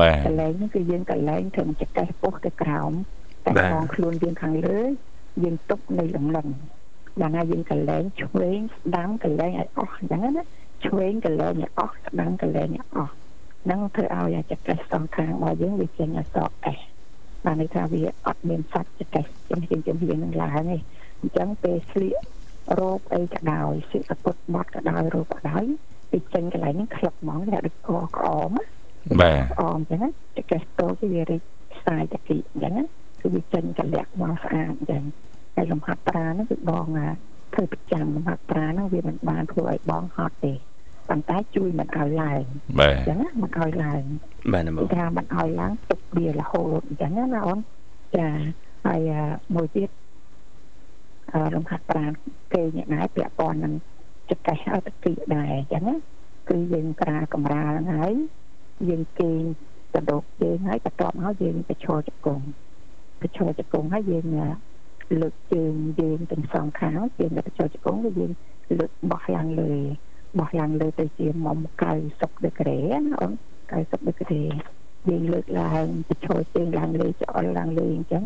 [0.00, 2.92] បាទកលែងនេះគឺយើងកលែងត្រឹមចកេះពោះទៅក្រោម
[3.44, 4.80] តែផងខ្លួនយើងខាងលើ
[5.42, 6.48] យើងទុកនៅលំលឹង
[7.20, 10.44] ដល់ណាយើងកលែងឆ្វេងស្ដាំកលែងឲ្យអស់អញ្ចឹងណា
[10.86, 13.14] ឆ្វេងកលែងឲ្យអស់ស្ដាំកលែងឲ្យអស់
[13.70, 16.78] នឹងធ្វើឲ្យអាចកេះសងខាងរបស់យើងវាចេញអសអេះ
[17.44, 20.78] បានន័យថាវាអត់មានសាច់ចកេះចឹងជាជំនាញនឹងឡើងទេ
[21.20, 22.16] អញ្ចឹងពេលស្លៀក
[22.78, 25.64] រោបអីក៏ដោយសិកពុតបត់ក៏ដោយរោបក៏ដោយ
[26.12, 28.50] វាចេញកន្លែងហ្នឹងក្លឹបហ្មងវាដូចកក្អម
[29.20, 30.02] បាទអមចឹង
[30.36, 31.42] ចកេះតូចវារីក
[31.74, 32.74] ខ្សែតគីអញ្ចឹង
[33.20, 35.02] គឺវាចេញកលៈមកស្អាតអញ្ចឹង
[35.54, 36.86] ហើយលំហាត់ប្រាហ្នឹងគឺបង
[37.54, 40.54] ធ្វើប្រចាំលំហាត់ប្រាហ្នឹងវាមិនបានធ្វើឲ្យបងហត់ទេ
[41.08, 42.42] ប៉ុន្តែជួយមិនឲ្យឡើង
[42.80, 44.02] បាទអញ្ចឹងមិនឲ្យឡើង
[44.52, 47.58] បាទមកថាមិនឲ្យឡើងទុកវារហូតអញ្ចឹងណាអូន
[48.16, 48.28] ចា
[48.86, 49.00] ហើយ
[49.54, 49.88] មួយទៀត
[51.32, 52.12] អឺរំហាត់ប្រាណ
[52.52, 53.74] គេអ្នកណាពាក់ព័ន្ធនឹង
[54.30, 55.96] ចកេះអត់ទីដែរអញ្ចឹងណា
[56.50, 58.14] គឺយើងក្រាកម្រាលហ្នឹងហើយ
[58.88, 59.42] យើងគេង
[59.94, 62.44] កណ្ដោកយើងហើយបន្ទាប់មកយើងទៅឈរជង្គង់
[63.20, 64.26] ទៅឈរជង្គង់ហើយយើង
[65.20, 68.30] លើកជើងយើងទាំងសងខាងយើងទៅឈរជង្គង់យើង
[68.78, 69.72] លើកបោះឡើងលើ
[70.38, 71.58] បោះឡើងលើទៅជាមុំ
[72.00, 73.32] 90ដឺក្រេណាអូន
[73.70, 74.42] 90ដឺក្រេ
[75.08, 78.24] យើងលើកឡើងទៅឈរជើងឡើងលើច្អល់ឡើងលើអញ្ចឹង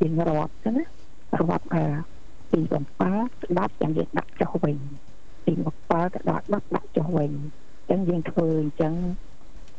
[0.00, 0.84] យើងរាប់ទៅណា
[1.40, 1.84] រាប់អឺ
[2.50, 4.76] ពីបំផាស្ដាប់ចាំយើងដាក់ចុះវិញ
[5.44, 7.38] ពីបំផាទៅដល់10ដាក់ចុះវិញអ
[7.84, 8.94] ញ្ចឹងយើងធ្វើអញ្ចឹង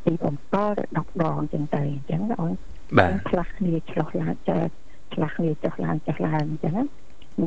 [0.05, 0.63] ពី7ទៅ
[0.97, 2.53] 10ដងអញ្ចឹងទៅអញ្ចឹងអូន
[2.97, 4.59] បាទឆ្លាស់គ្នាឆ្លោះឡើងចើ
[5.13, 6.77] ឆ្លាស់គ្នាចុះឡើងចុះឡើងអញ្ចឹង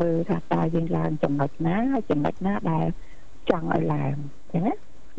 [0.00, 2.86] មើលថាតើយើងឡើងចំណុចណាហើយចំណុចណាដែល
[3.50, 4.14] ចង់ឲ្យឡើង
[4.52, 4.74] ចឹងណា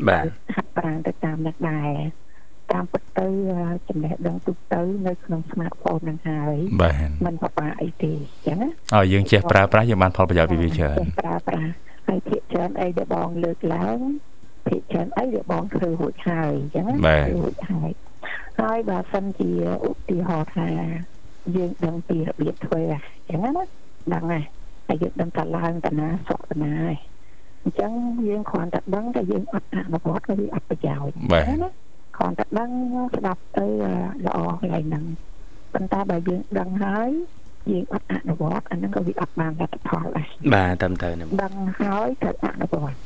[0.08, 1.90] បាទហាត់ប្រាណទៅតាមនេះដែរ
[2.72, 3.26] តាមពិតទៅ
[3.88, 8.12] ចំណេះដឹងទូទៅនៅក្នុង smartphone ហ្នឹងហើយបាទมันពិបាកអីទេ
[8.46, 11.72] ចឹងណាឲ្យយើងចេះប្រើប្រាស់យើងបានផលប្រយោជន៍ពីវាច្រើនចេះប្រើប្រាស់
[12.08, 13.98] ហើយភាគច្រើនអីដែលបងលើកឡើង
[14.66, 17.90] ភាគច្រើនអីដែលបងធ្វើរួចហើយអញ្ចឹងណាបាទធ្វើរួចហើយ
[18.60, 19.50] ហើយបើសិនជា
[19.86, 20.68] ឧទាហរណ៍ថា
[21.56, 23.64] យើងដឹងពីរបៀបធ្វើអញ្ចឹងណា
[24.14, 24.44] ដឹងហើយ
[24.88, 26.96] ហើយយើងដឹងតាឡើងតាណាសុខតាណាហើយ
[27.62, 27.92] អញ្ចឹង
[28.28, 31.70] យើងគ្រាន់តែដឹងតែយើងអត់អនុវត្តក៏វាអត់ប្រយោជន៍បាទណា
[32.16, 32.70] គ្រាន់តែដឹង
[33.16, 33.66] ស្ដាប់ទៅ
[34.26, 35.04] ល្អកន្លែងហ្នឹង
[35.74, 37.10] ប៉ុន្តែបើយើងដឹងហើយ
[37.70, 42.98] យើងអត់អនុវត្តអាហ្នឹងក៏វាអត់បានលទ្ធផលដែរបាទតាមទៅណាបងដឹងហើយត្រូវអនុវត្ត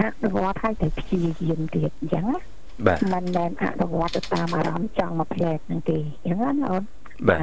[0.00, 2.40] អនុវត្តហើយត្រូវព្យាយាមទៀតអញ្ចឹងណា
[2.86, 6.82] បាទមិនមែនអនុវត្តទៅតាមអារម្មណ៍ចង់មកផ្លែកហ្នឹងទេអញ្ចឹងណាអូន
[7.28, 7.40] បាទ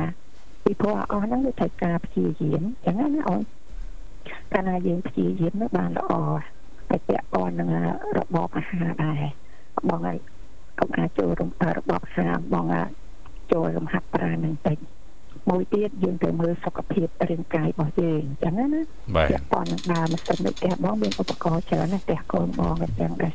[0.63, 3.41] ពីព្រោះអស់ហ្នឹងវាត្រូវការព្យាយាមអញ្ចឹងណាអូន
[4.53, 6.11] កាលណាយើងព្យាយាមនោះបានល្អ
[6.89, 7.69] ហើយពាក់ព័ន្ធនឹង
[8.17, 9.21] របបអាហារដែរ
[9.89, 10.17] បងហើយ
[10.79, 12.89] កុំអាចចូលរំរបបអាហារបងអាច
[13.51, 14.77] ចូលរំហាត់ប្រាណនឹងតិច
[15.49, 18.81] មួយទៀតយើងត្រូវមើលសុខភាពរាងកាយរបស់យើងអញ្ចឹងណា
[19.15, 23.33] បាទពាក់ព័ន្ធនឹងដើរម៉ាស៊ីនដូចផ្ទះបងមានឧបករណ៍ច្រើនណាស់ផ្ទះកូនបងក៏ទាំងដែរ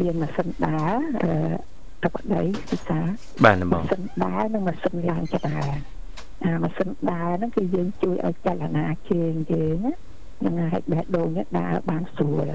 [0.00, 1.32] មានម៉ាស៊ីនដើរអឺ
[2.04, 3.00] តបដីពិសា
[3.44, 5.68] បាទណាបងម៉ាស៊ីនដើរនិងម៉ាស៊ីនឡើងចដើរ
[6.44, 12.46] អាម៉ាស៊ីនដើរហ្នឹងគឺយើងជួយឲ្យចលនាជើងយើងណាហ្នឹងហើយបេះដូងនេះដើរបានស្រួល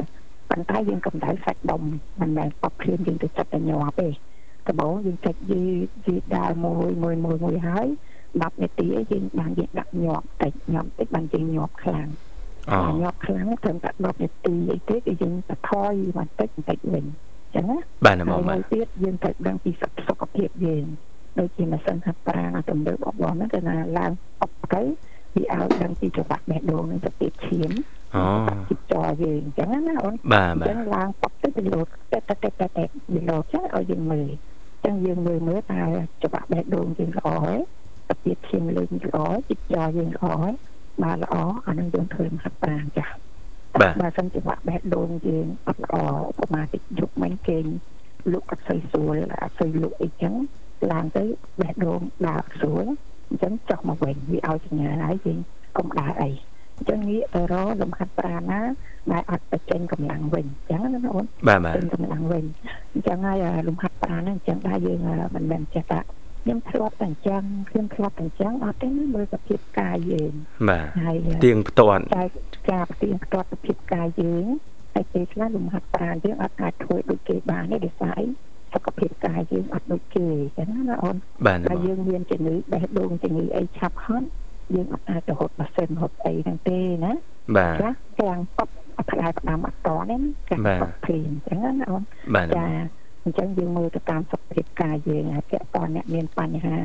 [0.49, 1.81] ប៉ុន្តែយើងកម្ដៅសាច់ដុំ
[2.21, 4.09] មិនមែនបបភ្លាមយើងទៅចិត្តតែញាប់ទេ
[4.67, 5.63] ដំបូងយើងចុចយី
[6.05, 7.87] យីដើរមួយមួយមួយមួយហើយ
[8.23, 12.07] 10នាទីឯងយើងបានយើងដាក់ញាប់តិចញាប់តិចបានយើងញាប់ខ្លាំង
[12.71, 19.71] អូអាញាប់ខ្លាំងត្រឹមតែ10នាទីអីទេគឺយើងទៅថយបន្តិចបន្តិចវិញអញ្ចឹងណាបាទណាបហើងយបាមួយទទៀតយើងត្រូវដឹងពី
[20.07, 20.85] សុខភាពយើង
[21.39, 24.81] ដូចជាម៉ាស៊ីនហាត់ប្រាណអាទំនើបរបស់បងហ្នឹងគឺថាឡើងអុកទៅ
[25.35, 27.71] វាឲ្យដឹងពីចង្វាក់បេះដូងនិងសភាពឈាម
[28.15, 28.23] អូ
[28.69, 35.81] ជីចរយើងអញ្ចឹងណាអូនបាទអញ្បាចឹទងឡើងប៉ុកទៅវាលោតតែតែតែតែតែវាលោតចឹងឲ្យយើងមើលអញ្ចឹងយើងមើលមើលថា
[36.21, 37.59] ចង្វាក់បេះដូងយើងល្អហើយ
[38.09, 39.17] សភាពឈាមលើយើងល្អ
[39.49, 40.53] ជីចរយើងល្អហើយ
[41.03, 41.35] បាទល្អ
[41.67, 43.15] អានឹងយើងធ្វើហាត់ប្រាណចាស់
[43.81, 45.95] បាទបើសិនជាបាក់បេះដូងយើងអត់ល្អ
[46.41, 47.65] ឧបមាតិចយប់មិញគេង
[48.31, 50.33] លក់អត់សូវស្រួលអត់សូវលក់អីចឹង
[50.91, 51.23] ឡើងទៅ
[51.61, 52.85] បេះដូងដើរអត់ស្រួល
[53.33, 55.37] អញ្ចឹងចុះមកវិញវាឲ្យសញ្ញាហើយយើង
[55.77, 56.31] កុំដើរអី
[56.77, 58.61] អញ្ចឹងងាកទៅរកលំហាត់ប្រាណណា
[59.11, 62.43] ដែលអត់បញ្ចេញកម្លាំងវិញអញ្ចឹងណាអូនបាទបាទពេញកម្លាំងវិញ
[62.93, 64.99] អញ្ចឹងហើយអាលំហាត់ប្រាណហ្នឹងអញ្ចឹងដែរយើង
[65.35, 65.99] មិនមែនចេះតែ
[66.43, 70.33] ខ្ញុំធ្លាប់តែអញ្ចឹងខ្ញុំធ្លាប់តែអញ្ចឹងអត់ទេណាមើលសភាពកាយយើង
[70.69, 71.15] បាទហើយ
[71.45, 72.25] ទៀងផ្ទាត់តែ
[72.71, 74.45] ការប្រទៀងផ្ទាត់សភាពកាយយើង
[74.93, 78.25] ហើយពេលខ្លះលំហាត់ប្រាណយើងអត់អាចធ្វើដូចគេបានទេដោយសារអី
[78.73, 84.27] សុខភាពកាយយើងអត់ដូចគេអញ្ចឹងណាអូនបាទណាហើយបងយើងមានជំងឺបេះដូងជំងឺអីឆាប់ហត់
[84.75, 87.13] យើងអត់អាចទៅរត់ម៉ាស៊ីនរត់អីហ្នឹងទេណា
[87.57, 92.01] បាទចាទាំងពប់អត់ផ្ដាយផ្ដាំអត់តនេះចាបាទពប់ភ្លាមអញ្ចឹងណាអូន
[92.35, 92.67] បាទណាចា
[93.23, 96.77] អញ្ចឹងយើងមើលទៅតាមសុខភាពកាយយើងហើយពាក់ព័ន្ធអ្នកមានបញ្ហា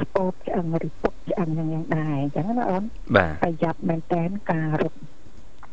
[0.00, 2.82] ស្ពោតឆ្អឹងឬពុកឆ្អឹងយ៉ាងយ៉ាងដែរអញ្ចឹងណាអូន
[3.16, 4.22] បាទប្រយ័ត្នមែនតើ
[4.52, 4.98] ការរត់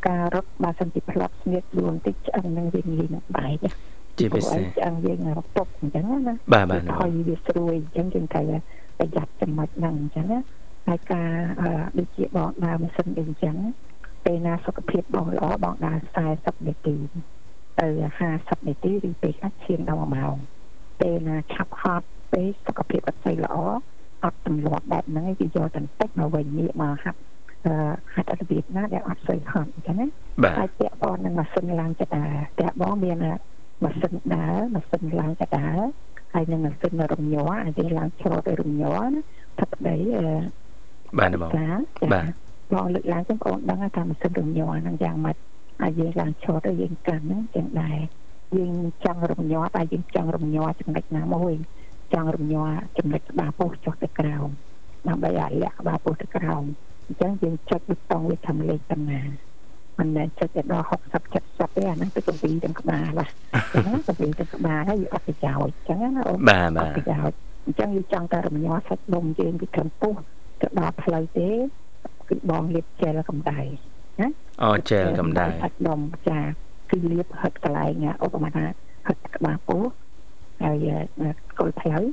[0.07, 3.57] ការរត់បើសិនជាផ្លាប់ស្ងៀតខ្លួនតិចឆ្អឹងនឹងវាងាយនឹងបែក
[4.19, 8.45] ជាពិសេសឆ្អឹងយើងរពុកអញ្ចឹងណាបាទបាទណាថយវាស្រួយអញ្ចឹងយើងត្រូវ
[8.99, 10.39] ប្រយ័ត្នចំណុចហ្នឹងអញ្ចឹងណា
[10.87, 13.55] ហើយការអឺដូចជាបងដើរម៉ាស៊ីនអីអញ្ចឹង
[14.25, 15.97] ពេលណាសុខភាពបងល្អបងដើរ
[16.33, 16.95] 40នាទី
[17.79, 17.87] ទៅ
[18.27, 20.35] 50នាទីឬពេលខ្លះឈានដល់1ម៉ោង
[21.01, 23.57] ពេលណាឆាប់ហត់ពេលសុខភាពអត់សូវល្អ
[24.23, 27.19] អត់ទម្លាប់បែបហ្នឹងឯងវាយកតែបន្តិចមកវិញងាកមកហាត់
[27.65, 27.73] អឺ
[28.13, 30.07] ហាត់របៀបណាដែលអត់សូវហត់អញ្ចឹងណា
[30.43, 32.23] បាទហើយពាក់ព័ន្ធនឹងម៉ាស៊ីនឡើងចតា
[32.59, 33.17] តែបងមាន
[33.83, 35.67] ម៉ាស៊ីនដើរម៉ាស៊ីនឡើងចតា
[36.33, 39.19] ហើយនឹងម៉ាស៊ីនរំញ័រអាចយើងឡើងឆ្លតឲ្យរំញ័រណា
[39.59, 40.27] ថាប្តីអឺ
[41.19, 41.67] បាទណាបងចា
[42.13, 42.31] បាទ
[42.73, 45.35] បងលើកឡើងចឹងបងដឹងថាម៉ាស៊ីនរំញ័រហ្នឹងយ៉ាងម៉េច
[45.81, 47.97] ហើយយើងឡើងឆ្លតទៅយើងកាន់ហ្នឹងចឹងដែរ
[48.55, 48.73] យើង
[49.05, 51.53] ចង់រំញ័រតែយើងចង់រំញ័រចំណុចណាមួយ
[52.13, 54.47] ចង់រំញ័រចំណុចក្បាលពោះចុះទៅក្រោម
[55.07, 56.63] ដើម្បីឲ្យលាក់ក្បាលពោះទៅក្រោម
[57.05, 59.21] អញ្ចឹងយើងចុចប៊ូតុងវាធ្វើលេខប៉ុណ្ណា
[59.99, 60.91] មិនមែនចិត្តទៅដល់60
[61.33, 63.27] 70ទេអាហ្នឹងទៅកំពីទាំងក្បាលឡា
[63.73, 70.13] អញ្ចឹងកំពីទាំងក្បាលហើយវាអត់ប្រយោជន៍អញ្ចឹងណាអូនបាទអបាត់ទប្រយោជន៍អញ្ចឹងយើងចង់តែរំញ័រសាច់ដុំយើងពីត្រឹមពោះ
[70.61, 71.49] ទៅដល់ផ្លូវទេ
[72.29, 73.59] គឺបងលាបជែលកម្ដៅ
[74.63, 76.39] អូជែលកំដៅសាច់ដុំចា
[76.91, 78.65] គឺលាបហិតកន្លែងឧបមាថា
[79.07, 79.83] ហិតក្បាលពោះ
[80.63, 80.87] ហើយ
[81.59, 82.03] គល់ផ្លូវ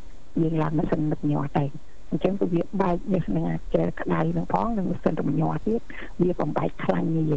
[0.41, 1.65] យើងឡើងម៉ាស៊ីនរំញ័រទៅ
[2.11, 3.45] អញ្ចឹងគឺវាបែកនេះនឹង
[3.75, 5.81] ជែលក្តៅនឹងផងនឹងម៉ាស៊ីនរំញ័រទៀត
[6.23, 7.35] វាបំបែកខ្លាញ់ងាយ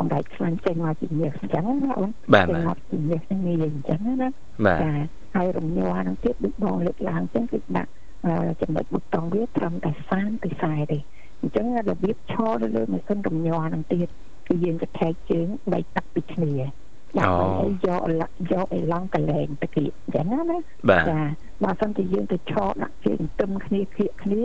[0.00, 4.28] បំបែកខ្លាញ់ចេញមកជាញើសអញ្ចឹងណាអូនបាទចេញបាទមកជាញើសហ្នឹងងាយអញ្ចឹងណា
[4.66, 4.92] បាទចា
[5.34, 7.90] ហើយរំញ័រហ្នឹងទៀតដូចបងលើកឡើងអញ្ចឹងគឺដាក់
[8.60, 10.98] ចំណុចប៊ូតុងវាត្រឹមតែ30ទៅ40ទេ
[11.40, 14.08] អញ្ចឹងរបៀបឈរទៅលើម៉ាស៊ីនរំញ័រហ្នឹងទៀត
[14.48, 16.52] គឺយើងកថែកជើងបែកទឹកពីគ្នា
[17.18, 18.02] ដើម្បីឲ្យយក
[18.52, 20.40] យកឲ្យឡងកលែងទៅទៀតអញ្ចឹងណា
[20.90, 21.20] បាទចា
[21.64, 24.42] បើសិនជាយើងទៅឆោដាក់ជើងទឹមគ្នាគៀកគ្នា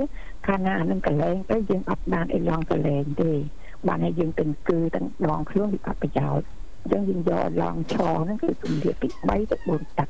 [0.47, 3.31] កាលណាអានឹងកលែងទៅយើងអត់បានឲ្យឡងកលែងទេ
[3.87, 6.45] បានឲ្យយើងទាំងគឺទាំងដងខ្លួនវាអត់ប្រយោជន៍
[6.83, 10.09] អញ្ចឹងយើងយកឡងឆហ្នឹងគឺគម្លាតពី3ទៅ4ទឹក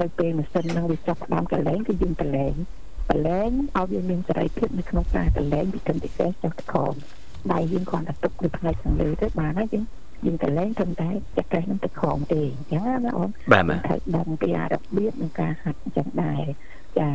[0.00, 2.54] នៅពេលម៉ាស៊ីនហ្នឹងវាចុះផ្ដើមកលែងគឺយើងកលែង
[3.10, 6.92] កលែងឲ្យវាមានសេរីភាពនៅក្នុងការកលែងពីគំពិសេសចុះទៅខំ
[7.52, 9.84] ដៃយើងគ្រាន់តែទុកនៅផ្នែកខាងលើទៅបានហើយយើង
[10.26, 16.42] យើងកលែងត្រឹមតែចកេះនឹងទៅខំទេអញ្ចឹងណាអូនបាទបាទត្រូវដឹងពីអារបៀបនៃការហាត់អញ្ចឹងដែរ
[16.98, 17.10] ចា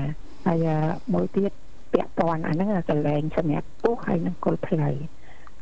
[0.46, 0.68] ហើយ
[1.14, 1.52] មួយទៀត
[1.94, 4.96] ពាក់ព័ន្ធអាហ្នឹងកលែងសម្រាប់ពុះហើយនឹងគល់ផ្លូវ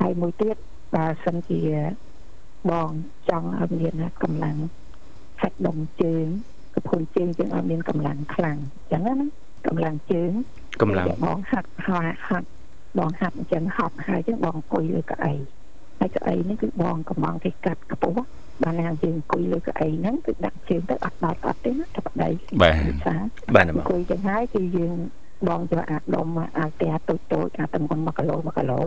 [0.01, 0.55] ហើយមួយទៀត
[0.95, 1.61] បើសិនជា
[2.71, 2.89] បង
[3.29, 4.57] ចង់ឲ្យមានកម្លាំង
[5.41, 6.25] ហាត់ដុំជើង
[6.75, 9.27] កពុនជើងយើងឲ្យមានកម្លាំងខ្លាំងអញ្ចឹងណា
[9.67, 10.31] កម្លាំងជើង
[10.81, 12.47] កម្លាំងបងហាត់ហាត់ហាត់
[12.97, 15.33] បងហាត់អញ្ចឹងហប់ហើយអញ្ចឹងបងអង្គុយលើកៅអី
[15.99, 18.23] ហើយកៅអីនេះគឺបងកំងគេកាត់ខ្ពស់
[18.63, 22.29] បានណាយើងអង្គុយលើកៅអីហ្នឹងគឺដាក់ជើងទៅអត់ដល់អត់ទេណាតែប្តី
[22.61, 23.15] បាទភាសា
[23.55, 24.97] បាទបងអង្គុយចឹងហើយគឺយើង
[25.47, 26.27] បងយកអាដុំ
[26.59, 28.81] អាតែតូចតូចអាទម្ងន់1គីឡូ1គីឡូ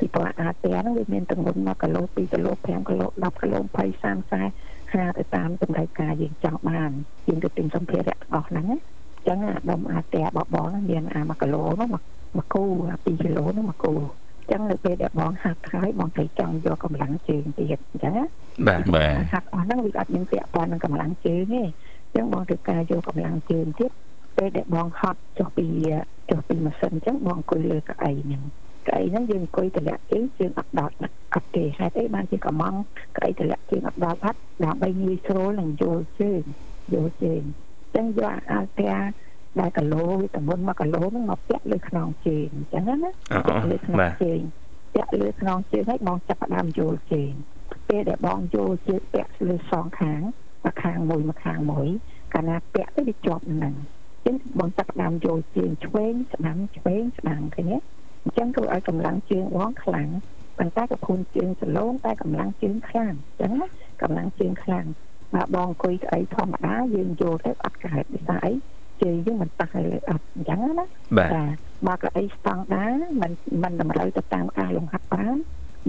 [0.00, 4.02] ពីព្រោះអាតែហ្នឹងវាមានទម្ងន់1គីឡូ2គីឡូ5គីឡូ10គីឡូ20 30
[4.42, 6.90] 40ហាទៅតាមតម្រូវការយើងចង់បាន
[7.28, 8.78] យើងទៅទិញសម្ភារៈទាំងអស់ហ្នឹងណា
[9.28, 11.90] ចឹងអាដុំអាតែបបរហ្នឹងមានអា1គីឡូហ្នឹង
[12.38, 13.94] មកគូអា2គីឡូហ្នឹងមកគូ
[14.50, 18.24] ចឹងនៅពេលដែលបងហាត់ហើយបងត្រូវចង់យកកម្លាំងជើងទៀតអញ្ចឹងណា
[18.68, 23.90] បាទបាទហាត់អស់ហ្នឹងវាអត់មានពាក់ព័ន្ធនឹងកម្លាំងជើងទេអញ្ចឹងបងត្រូវការយកកម្លាំងជើងទៀត
[24.36, 25.66] ពេលដែលបងហត់ចុះពី
[26.30, 28.42] ចុះពីម៉ាស៊ីនអញ្ចឹងបងអង្គុយលើកៅអីហ្នឹង
[28.88, 30.94] កៅអីហ្នឹងយើងអង្គុយតម្លាក់ជើងជើងអត់ដល់
[31.34, 32.74] អត់ទេហេតុអីបានជាកំង
[33.16, 36.42] កៅអីតម្លាក់ជើងអត់ដល់អត់ដើម្បីងាយស្រួលនឹងយល់ជើង
[36.94, 38.94] យល់ជើងអញ្ចឹងយកអាតែ
[39.60, 44.40] ដែលគីឡូវាតំបន់1គីឡូហ្នឹងមកពាក់លើខ្នងជើងអញ្ចឹងណាអឺពាក់លើខ្នងបាទជើង
[44.94, 47.32] ពាក់លើខ្នងជើងហើយបងចាប់ផ្ដើមយល់ជើង
[47.88, 50.20] ពេលដែលបងយល់ជើងពាក់លើសងខាង
[50.64, 51.88] មួយខាងមួយមួយខាងមួយ
[52.34, 57.78] កាលណាពាក់ទៅវាជាប់នឹងអញ្ចឹងបងចាប់ផ្ដើមយល់ជើងឆ្វេងស្ដាំឆ្វេងស្ដាំឃើញទេ
[58.28, 60.08] អញ្ចឹងធ្វើឲ្យកម្លាំងជើងបងខ្លាំង
[60.58, 63.68] ប៉ុន្តែក៏ខូនជើងសឡូនតែកម្លាំងជើងខ្លាំងអញ្ចឹងណា
[64.02, 64.86] កម្លាំងជើងខ្លាំង
[65.34, 68.50] បើបងអង្គុយស្អីធម្មតាយើងយល់ទៅអត់កើតពីស្អី
[69.02, 70.86] ជើងយើងមិនតះឲ្យអត់អញ្ចឹងណា
[71.18, 72.86] បាទបើក៏អីស្តង់ដា
[73.20, 75.36] មិនមិនតម្រូវទៅតាមការលំហាត់បាន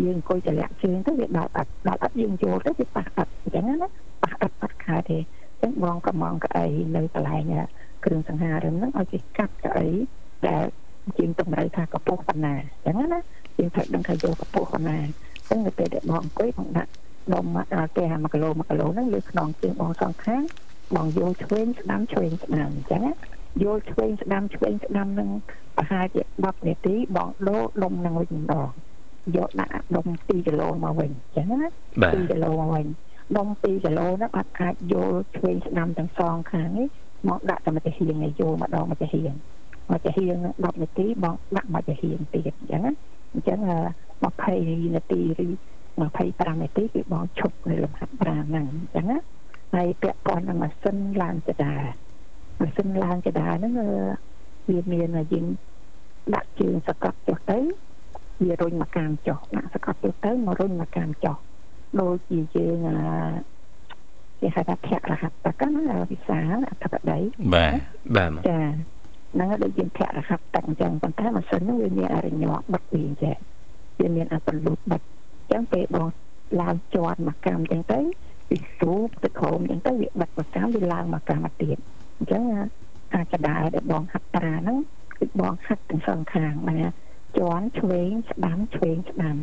[0.04, 3.90] យើងអង្គុយតម្លាក់ជើងទៅវាដល់អត់ដល់អត់យើងយល់ទៅវាប៉ះអត់អញ្ចឹងណា
[4.24, 7.44] ប៉ះអត់អត់កើតទេអញ្ចឹងបងកំងក្អីនៅកន្លែង
[8.06, 9.54] គ្រឿងសង្ហារឹមហ្នឹងឲ្យគេកាត់
[19.28, 20.44] គីឡូហ្នឹងលើខ្នងជើងបងសងខាង
[20.96, 23.14] បងយកឆ្វេងស្ដាំឆ្វេងស្ដាំអញ្ចឹងណា
[23.64, 25.30] យល់ឆ្វេងស្ដាំឆ្វេងស្ដាំនឹង
[25.78, 28.70] ប្រហែលជា10នាទីបងដូរដុំនឹងវិញម្ដង
[29.36, 31.70] យកដាក់ដុំ2គីឡូមកវិញអញ្ចឹងណា
[32.02, 32.86] បាទ2គីឡូមកវិញ
[33.38, 36.88] ដុំ2គីឡូហ្នឹងអត់អាចយល់ឆ្វេងស្ដាំទាំងសងខាងនេះ
[37.30, 39.32] មកដាក់តែមកចាហៀងឲ្យយល់ម្ដងមកចាហៀង
[39.92, 42.94] មកចាហៀង10នាទីបងដាក់មកចាហៀងទៀតអញ្ចឹងណា
[43.34, 43.60] អញ្ចឹង
[44.28, 45.48] 20នាទីឬ
[46.00, 49.20] 25នាទីគឺបងឈប់នៅលំហាត់ប្រាណហ្នឹងអញ្ចឹងណា
[49.74, 51.74] ហើយពាក់ព័ន្ធនឹងម៉ាស៊ីនឡើងចដា
[52.60, 53.90] ម៉ាស៊ីនឡើងចដាហ្នឹងអឺ
[54.70, 55.46] វាមានយើង
[56.34, 57.60] ដាក់ជើងសកត់ចុះទៅ
[58.42, 61.38] វារុញមកកាមចុះដាក់សកត់ចុះទៅមករុញមកកាមចុះ
[62.00, 63.00] ដូចជាយើងអា
[64.40, 67.20] គេហៅថាភៈរហត្តតកណាវិសាលអធិបតី
[67.54, 67.74] បាទ
[68.16, 68.60] បាទចា
[69.34, 73.38] ហ្នឹងហើយដូចយើងភៈរហត្តតកអញ្ចឹងប៉ុន្តែម៉ាស៊ីនហ្នឹងវាមានអរិញ័បិទពីអញ្ចឹង
[74.00, 76.08] វាមានអពលូតបិទអញ្ចឹងពេលបង
[76.62, 78.00] ឡើងជាប់មកកាមអញ្ចឹងទៅ
[78.50, 81.78] វាស្រូបទៅក្រោមអញ្ចឹងទៅវាបិទមកកាមវាឡើងមកកាមមកទៀត
[82.18, 82.62] អញ្ចឹងអា
[83.14, 84.78] អាចកដាលដែលបងហាត់ប្រាហ្នឹង
[85.18, 86.80] គឺបងហាត់ទាំងសងខាងណា
[87.38, 89.36] ជន់ឆ្វេងស្ដាំឆ្វេងស្ដាំ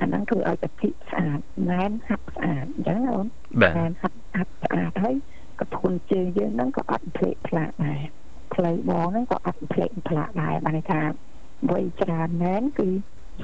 [0.00, 1.38] អាហ្នឹងគឺឲ្យប្រតិស្អាត
[1.70, 3.26] ណែនហាត់ស្អាតអញ្ចឹងណាអូន
[3.62, 5.16] បាទណែនហាត់ហាត់ស្អាតហើយ
[5.60, 8.00] កធុនជើងយើងហ្នឹងក៏អត់ភ្លេចផ្លាកដែរ
[8.54, 11.00] ផ្លូវបងហ្នឹងក៏អត់ភ្លេចផ្លាកដែរបានន័យថា
[11.70, 12.88] វ័យច្រើនណែនគឺ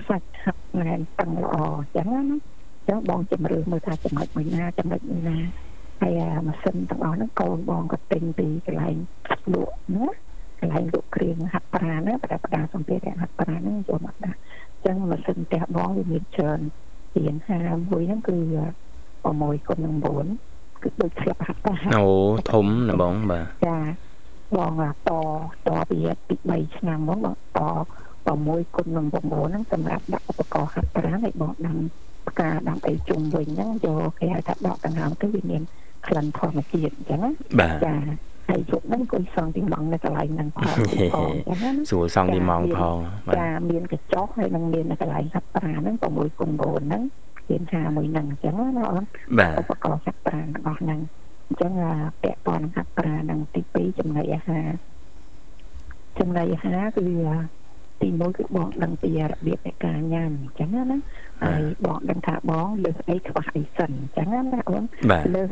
[0.08, 5.36] សាច់ហាត់ណែនតឹងល្អអញ្ចឹងណាអញ្ចឹងបងជំរឿមើលថាចំណុចមួយណាចំណុចមួយណា
[6.00, 8.96] ហើយអាម៉ាស៊ីនទាំងអស់ហ្នឹងកូនបងក៏ទិញពីកន្លែង
[9.52, 10.06] លក់ណា
[10.60, 16.60] កន្លែងលក់គ្រឿងហាត់ប្រាណណាប្រដាប់ប្រដាសម្ភារៈហាត់ប្រាណហ្នឹងយកមកដាក់អញ្ចឹងម៉ាស៊ីនផ្ទះបងវាមានច្រើន
[17.16, 18.38] រៀន51ហ្នឹងគឺ
[19.26, 19.96] 6គុណនឹង
[20.40, 22.06] 9គឺដូចធ្លាប់ហាត់ប្រាណអូ
[22.52, 23.78] ធំណាបងបាទចា
[24.56, 25.10] បងអាតត
[25.90, 27.60] ពីពី3ឆ្នាំហ្មងបងត
[28.26, 31.78] 6គុណនឹង9ហ្នឹងសម្រាប់ដាក់ឧបករណ៍ហាត់ប្រាណឲ្យបងដាំ
[32.28, 35.62] ផ្កាដាំអីជុំវិញហ្នឹងយកគេហៅថាដកដង្ហើមទៅវាមាន
[36.06, 37.94] ក្លិនធម្មជាតិអញ្ចឹងណាបាទចា
[38.48, 40.66] ហើយជប់ហ្នឹងគួយសងទីម៉ងនៅកន្លែងហ្នឹងផង
[41.14, 42.96] ផងអញ្ចឹងណាស្រួលសងទីម៉ងផង
[43.28, 47.02] បាទចាមានកញ្ចុះហើយនឹងមានកន្លែងហាត់ប្រាណហ្នឹង6គុណ9ហ្នឹង
[47.50, 49.04] រៀនហាមួយហ្នឹងអញ្ចឹងណាអូន
[49.38, 51.00] បាទឧបករណ៍ហាត់ប្រាណរបស់ហ្នឹង
[51.46, 51.72] អញ្ចឹង
[52.22, 54.68] ពាក់ព័ន្ធនឹងហាត់ប្រាណនឹងទី2ចំណីអាហារ
[56.18, 57.04] ចំណីអាហារគឺ
[58.00, 60.98] ទី1គឺបងដឹងពីរបៀបនៃការញ៉ាំអញ្ចឹងណា
[61.42, 65.48] ហើយបងដឹងថាបងលើសអីខ្វះអីសិនអញ្ចឹងណាអូនបាទលើស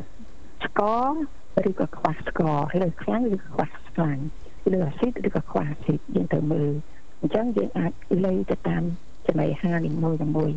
[0.64, 1.10] ស្ករ
[1.68, 4.18] ឬក៏ខ្វះស្ករលើសខ្លាំងឬខ្វះខ្លាំង
[4.72, 6.72] លើអាស៊ីតឬក៏ខ្វះអាស៊ីតយើងទៅមើល
[7.20, 7.92] អញ្ចឹងយើងអាច
[8.24, 8.82] លើទៅតាម
[9.26, 10.52] ចំណីអាហារនីមួយៗមួយ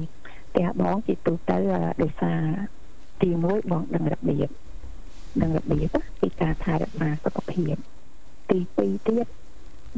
[0.55, 1.57] តែបងជាទូទៅ
[2.01, 2.41] ដោយសារ
[3.21, 4.49] ទី1បងដឹងរបៀប
[5.41, 7.75] ដឹងរបៀបពីការថែរក្សាសុខភាព
[8.49, 9.27] ទី2ទៀត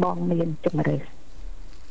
[0.04, 1.02] បងមានជំរឿស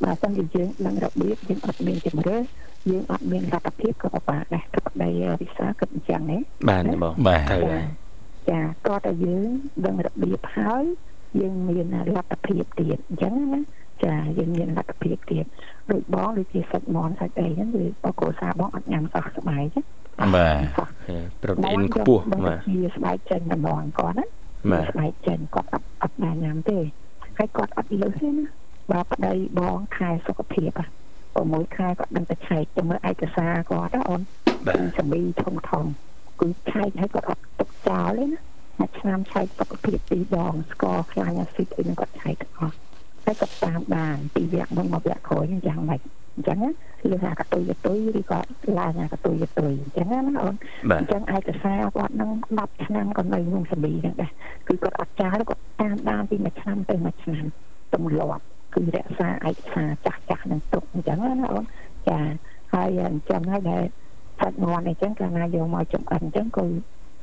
[0.05, 2.43] បើសិនជាយើងដឹងរបៀបយើងអត់មានជំរឿស
[2.91, 7.87] យើងអត់មានលទ្ធភាពក៏ពិបាកដែរគឺប្តីវិសាគិតអញ្ចឹងណាបាទបងបាទត្រូវហើយ
[8.51, 9.49] ចាក៏តែយើង
[9.87, 10.85] ដឹងរបៀបហើយ
[11.41, 13.61] យើងមានលទ្ធភាពទៀតអញ្ចឹងណា
[14.05, 15.45] ចាយើងមានលទ្ធភាពទៀត
[15.91, 19.81] ដូចបងដូចជាសាច់មាន់សាច់អីហ្នឹងគឺបកគោសាបងអត់ញ៉ាំសោះស្បែកទេ
[20.35, 20.59] បាទ
[21.43, 24.27] ប្រូតេអ៊ីនខ្ពស់បងបាទជាស្បែកចេញតែមាន់គាត់ណា
[24.73, 26.79] បាទស្បែកចេញគាត់អត់អត់បានញ៉ាំទេ
[27.39, 28.45] ហើយគាត់អត់លើសទេណា
[28.93, 30.87] បើប្តីបងខែសុខភាពហ៎
[31.47, 34.21] 6ខែគាត់ដឹងតែឆែកទៅមើលឯកសារគាត់ណាអូន
[34.67, 35.85] បាទសម្បីធំធំ
[36.41, 38.41] គឺឆែកឲ្យគាត់អត់ទុកចោលទេណា
[38.79, 42.77] មួយឆ្នាំឆែកសុខភាពពីរដងស្ករខ្លាញ់អាស៊ីតអីហ្នឹងគាត់ឆែកទាំងអស់
[43.25, 46.01] ហើយគាត់តាមបានពីវគ្គមុនមកវគ្គក្រោយហ្នឹងយ៉ាងម៉េច
[46.35, 46.71] អញ្ចឹងណា
[47.11, 48.41] លឺថាកតុយតុយឬក៏
[48.79, 50.55] ឡើងថាកតុយតុយអញ្ចឹងណាអូន
[50.91, 54.31] បាទអញ្ចឹងឯកសារគាត់នឹង10ឆ្នាំក៏នៅក្នុងសម្បីហ្នឹងដែរ
[54.69, 57.45] គឺគាត់អត់ចាស់គាត់តាមបានពីមួយឆ្នាំទៅមួយឆ្នាំ
[57.95, 58.45] ទម្លាប់
[58.79, 61.65] គឺរក្សាឯកសារចាស់ចាស់នឹងទុកអញ្ចឹងណាអូន
[62.09, 62.21] ចា
[62.75, 63.83] ហើយអញ្ចឹងហើយដែល
[64.41, 66.67] សាច់មាន់អញ្ចឹងកាលណាយកមកចំអិនអញ្ចឹងគឺ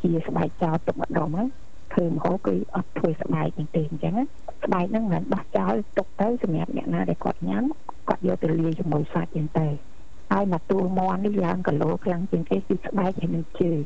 [0.01, 1.47] ជាស្បែកចោលទុកម្ដងហ្នឹង
[1.93, 4.25] ធ្វើម្ហូបគឺអត់ធ្វើស្បែកហ្នឹងទេអញ្ចឹងណា
[4.63, 7.63] ស្បែកហ្នឹងមិនបោះចោលទុកទៅសម្រាប់អ្នកណាដែលគាត់ញ៉ាំ
[8.09, 9.67] គាត់យកទៅលាយជាមួយសាច់អញ្ចឹងទៅ
[10.31, 13.83] ហើយមកទួលមាន់នេះឡើងគីឡូខ្លាំងជាងគេគឺស្បែកហើយនឹងជើង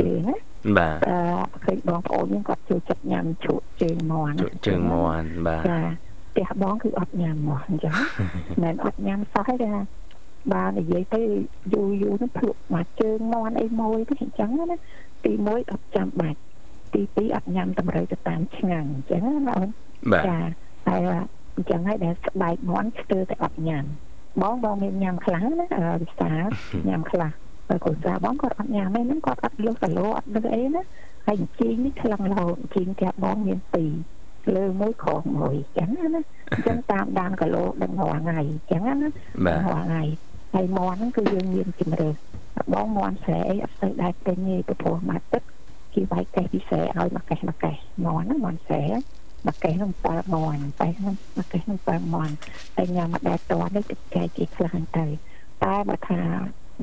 [0.00, 0.36] ជើងណា
[0.78, 1.18] បាទអឺ
[1.64, 5.80] ឃើញបងប្អូនយើងគាត់ចូលចិត្តញ៉ាំជក់ជើងមាន់ជក់ជើងមាន់បាទចា
[6.32, 7.94] ផ្ទះបងគឺអត់ញ៉ាំមាន់អញ្ចឹង
[8.62, 9.82] មិនអត់ញ៉ាំសោះទេថា
[10.52, 11.22] បាននិយាយទៅ
[11.72, 14.76] យូរយូរនោះភ្លុកមកជើងមាន់អីមួយទៅអញ្ចឹងណា
[15.24, 16.38] ទី1អត់ចាំបាច់
[16.94, 19.68] ទី2អត់ញ៉ាំតម្រូវទៅតាមឆ្ងាញ់អញ្ចឹងណាអូន
[20.12, 20.38] បាទចា
[20.86, 21.02] ហើយ
[21.56, 23.84] អញ្ចឹងហើយដែលស្បែកមាន់ស្ទើរតែអត់ញ៉ាំ
[24.42, 26.32] បងបងមានញ៉ាំខ្លះណាអឺវិសា
[26.88, 27.30] ញ៉ាំខ្លះ
[27.68, 30.82] ហើយកូនសាបងគាត់អត់ញ៉ាំទេហ្នឹងគាត់អត់លើសគីឡូអត់លើសអីណា
[31.26, 33.58] ហើយអញ្ជីងនេះខ្លាំងរហូតអញ្ជីងផ្ទះបងមាន
[33.90, 34.11] 2
[34.56, 38.94] លើមួយក្រោមមួយអញ្ចឹងណាអញ្ចឹងតាមដានគីឡូដឹងរាល់ថ្ងៃអញ្ចឹងណា
[39.46, 40.02] បាទរាល់ថ្ងៃ
[40.54, 42.14] ហើយមាន់ហ្នឹងគឺយើងមានជំរឿស
[42.72, 45.42] បងមាន់ស្រែអីអត់ស្ូវដែរពេញទេពីព្រោះមកទឹក
[45.94, 47.76] គេវាយកេះពិសេសឲ្យមកកេះមកកេះ
[48.06, 48.84] មាន់ហ្នឹងមាន់ស្រែ
[49.46, 52.34] មកកេះហ្នឹងតើមាន់តែហ្នឹងមកកេះហ្នឹងតើមាន់
[52.76, 55.06] តែញ៉ាំមកដែរតនេះទឹកចែកគេខ្លះហ្នឹងទៅ
[55.64, 56.20] តែបើថា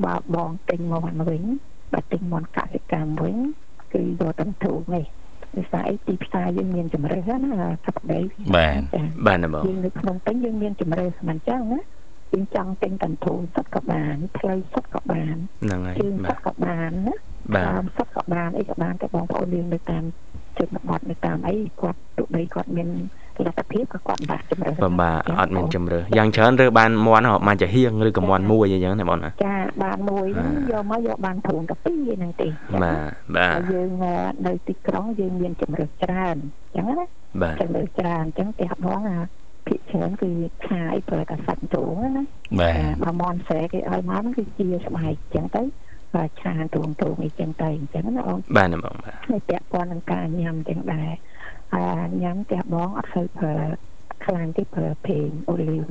[0.04, 1.42] បើបងទិញមាន់វិញ
[1.92, 3.36] បើទិញមាន់កសិកម្មវិញ
[3.92, 5.04] គឺយកទៅធូរនេះ
[5.56, 8.20] ដោយសារអីទីផ្សារយើងមានជំរឿសណាថាប្តី
[8.56, 11.80] បាទចាបាទណាបងយើងនៅក្នុងពេញយើងមានជំរឿសមិនអញ្ចឹងណា
[12.32, 17.14] យើងចង់ទិញកន្ទូសុតក៏បានផ្លូវសុតក៏បានហ្នឹងហើយជើងសុបាតទក៏បានណា
[17.54, 20.04] បាទតាមសុតក៏បានអីក៏បានតែបងប្អូនយើងនៅតាម
[20.58, 22.88] ជនបទនៅតាមអីគាត់ទោះបីគាត់មាន
[23.46, 32.48] លទ្ធភាពក៏គាត់បាក់ជំរឿសបាទបាទអត់មានជំរឿយ៉ាងច្រើនរើបានមាន់មកចាហៀងឬក៏មាន់មួយអញ្ចឹងណាបងណាចាបានមួយហ្នឹងយកមកយកបានធូនកាពីហ្នឹងទេ
[32.82, 33.90] បាទបាទហើយយើង
[34.46, 36.36] នៅទីក្រុងយើងមានជំរឿសច្រើន
[36.74, 37.06] អញ្ចឹងណា
[37.42, 39.18] បាទជំរឿសច្រើនអញ្ចឹងផ្ទះបងអា
[39.66, 40.30] ភិកច្រើនគឺ
[40.68, 42.24] ខាយប្រើតែសាច់ទ្រូងណា
[42.60, 45.62] បាទបើមន់ស្រែគេឲ្យមកហ្នឹងគឺជាស្បែកអញ្ចឹងទៅ
[46.14, 51.10] បើឆាទ្រងទ្រងអីចឹងទៅអញ្ចឹងណាអូនបាទណាបងបាទហើយពាក់ព័ន្ធនឹងការញ៉ាំចឹងដែរ
[51.74, 51.84] អា
[52.22, 53.54] ញ៉ាំផ្ទះបងអត់សូវប្រើ
[54.24, 55.82] ខ្លាំងទេប្រើប្រេងអូលីវ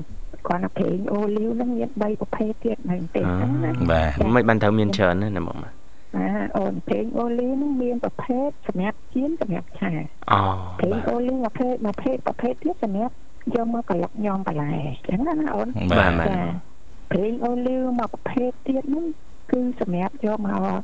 [0.47, 5.73] គាត់ថាប្រេងអូលីវហ្នឹងមាន3ប្រភេទទៀតមែនទេហ្នឹងណាបាទមិនបានត្រូវមានច្រើនណាណាបងបាទ
[6.15, 9.91] អាអូនប្រេងអូលីវហ្នឹងមានប្រភេទសម្រាប់ជៀនសម្រាប់ឆា
[10.31, 10.41] អូ
[10.79, 13.13] ប្រេងបាទអូលីវប្រភេទប្រភេទប្រភេទទៀតសម្រាប់
[13.55, 16.41] យកមកកន្លុកញោមបន្លែអញ្ចឹងណាអូនបាទបាទចា
[17.11, 19.05] ប្រេងអូលីវមកប្រភេទទៀតហ្នឹង
[19.51, 20.81] គឺសម្រាប់យកមក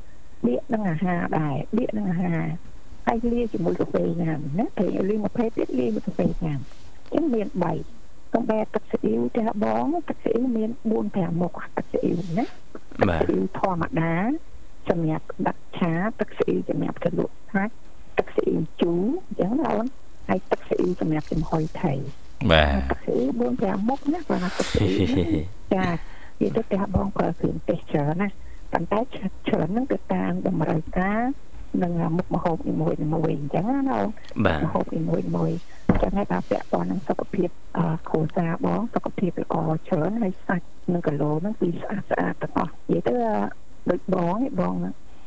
[0.47, 2.43] ដៀកនឹងអាហារដែរដៀកនឹងអាហារ
[3.07, 6.59] ហើយលាយជាមួយកាហ្វេញ៉ាំណាប្រេងអូលីវមួយប្រភេទទៀតលាយមួយកាហ្វេញ៉ាំ
[7.13, 7.47] អញ្ចឹងមាន
[7.91, 12.45] 3កុំបែរទឹកស៊ីអ៊ីវទេបងទឹកស៊ីអ៊ីវមាន4 5មុខទឹកស៊ីអ៊ីវណា
[13.09, 14.13] បាទស៊ីអ៊ីវធម្មតា
[14.89, 17.73] សម្រាប់ដាក់ឆាទឹកស៊ីអ៊ីវសម្រាប់ជ្រលក់សាច់
[18.17, 19.85] ទឹកស៊ីអ៊ីវជូរអញ្ចឹងណាអូន
[20.27, 21.93] ហើយទឹកស៊ីអ៊ីវសម្រាប់ចំហុយថៃ
[22.51, 25.25] បាទទឹកស៊ីអ៊ីវ4 5មុខណាគាត់ថាទឹកស៊ីអ៊ីវណា
[25.73, 25.87] ចា
[26.41, 28.29] និយាយទៅផ្ទះបងប្រើគ្រឿងទេសច្រើនណា
[28.73, 28.99] ប៉ុន្តែ
[29.47, 31.21] ច្រើនហ្នឹងទៅតាមតម្រូវការ
[31.83, 32.97] និងមុខម្ហូបនីមួយៗ
[33.39, 34.07] អញ្ចឹងណាអូន
[34.45, 39.55] បាទម្ហូបនីមួយៗអញ្ចឹងហើយបើពាក់ព័ន្ធនឹងសុខភាពអឺគ្រួសារបងសុខភាពល្អ
[39.87, 43.13] ច្រើនហើយសាច់និងគីឡូហ្នឹងគឺស្អាតស្អាតទាំងអស់និយាយទៅ
[43.89, 44.73] ដូចបងឯងបង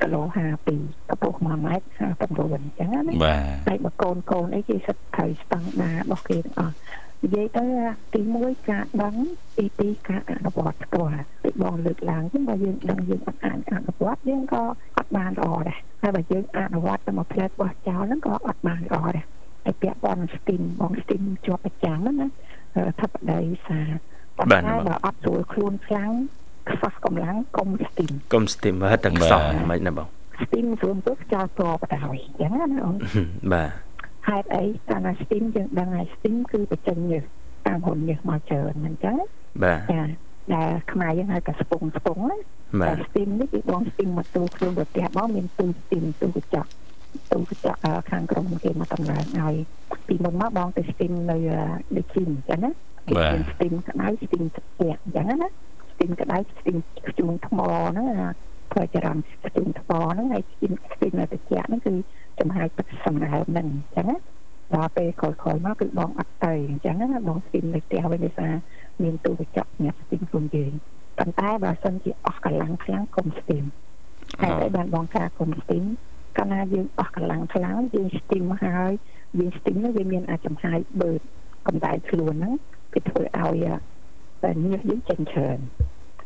[0.02, 0.22] គីឡូ
[0.66, 1.86] 52កម្ពស់1ម៉ែត្រ
[2.20, 6.76] 59អញ្ចឹងណាបាទហើយបើកូនកូនអីគេសិតត្រូវស្តង់ដាររបស់គេទាំងអស់
[7.22, 7.64] និយាយទៅ
[8.14, 9.14] ទី1ការដឹង
[9.58, 14.62] ទី2ការអនុវត្តផ្ទាល់ដូចបងលើកឡើងចឹងបើយើងដឹងយើងអត់អានអនុវត្តយើងក៏
[14.96, 19.24] អត់បានល្អដែរហើយបើយើងអនុវត្តតែមួយផ្លែតបោះចោលហ្នឹងក៏អត់បានល្អដែរ
[19.64, 22.28] ហើយពាក់ព័ន្ធស្ទីមបងស្ទីមជាប់ប្រចាំហ្នឹងណា
[23.00, 23.80] ថាបដីសា
[24.36, 24.58] ប៉ុន្តែ
[24.88, 26.10] បើអត់ស្រួលខ្លួនខ្លាំង
[26.70, 29.40] ខ្វះកម្លាំងកុំស្ទីមកុំស្ទីមមើលទឹកខ្សោះ
[29.70, 30.08] មិនណាបង
[30.42, 32.96] ស្ទីមស្រួលទៅខ្យល់ប្របដ ாய் អញ្ចឹងណាអូន
[33.52, 33.87] បាទ
[34.28, 37.24] ហេតុអីកាលណា steam យើងដឹងហើយ steam គឺបញ្ចេញញើស
[37.66, 39.16] តាមហ៊ុនញើសមកច្រើនអញ្ចឹង
[39.64, 40.02] បាទចា
[40.54, 42.38] ដែលខ្មែរយើងហៅថាស្ពងស្ពងណា
[42.80, 46.68] បាតែទ steam នេះគឺបង steam មកទូខ្លួនប្រទេសបងមានទូ steam ទូកញ្ចក់
[47.32, 47.78] ទូកញ្ចក់
[48.10, 49.54] ខាងក្រុមគេមកតម្លើងឲ្យ
[50.06, 51.36] ពីមុនមកបងទៅ steam នៅ
[51.96, 52.70] ដូចជីអញ្ចឹងណា
[53.08, 55.48] គេមាន steam ក្តៅ steam ទឹកអញ្ចឹងណា
[55.92, 56.76] steam ក្តៅ steam
[57.08, 57.58] ខ្ជូនថ្ម
[57.90, 58.06] ហ្នឹង
[58.72, 61.94] ធ្វើចរន្តខ្ជូនថ្មហ្នឹងហើយ steam steam នៅទឹកហ្នឹងគឺ
[62.40, 64.16] ចំហាយទឹកសម្រាប់ហ្នឹងអញ្ចឹងណា
[64.74, 68.52] ដល់ពេលក្រោយៗមកគឺបងអត់ទៅអញ្ចឹងណាបងស្ទីមនៅផ្ទះវិញដោយសារ
[69.02, 70.72] មានទូកញ្ចក់ញ៉ាំស្ទីមខ្លួនយើង
[71.18, 73.64] ប៉ុន្តែបើសិនជាអស់កម្លាំងខ្លាំងកុំស្ទីម
[74.40, 75.84] ហើយតែបានបងការកុំស្ទីម
[76.36, 78.90] កាលណាយើងអស់កម្លាំងខ្លាំងយើងស្ទីមហើយ
[79.38, 81.20] យើងស្ទីមនោះវាមានអាចចំហាយបឺត
[81.66, 82.54] កម្ដៅខ្លួនហ្នឹង
[82.94, 83.66] គឺធ្វើឲ្យ
[84.42, 85.58] តែញើសយើងចេញច្រើន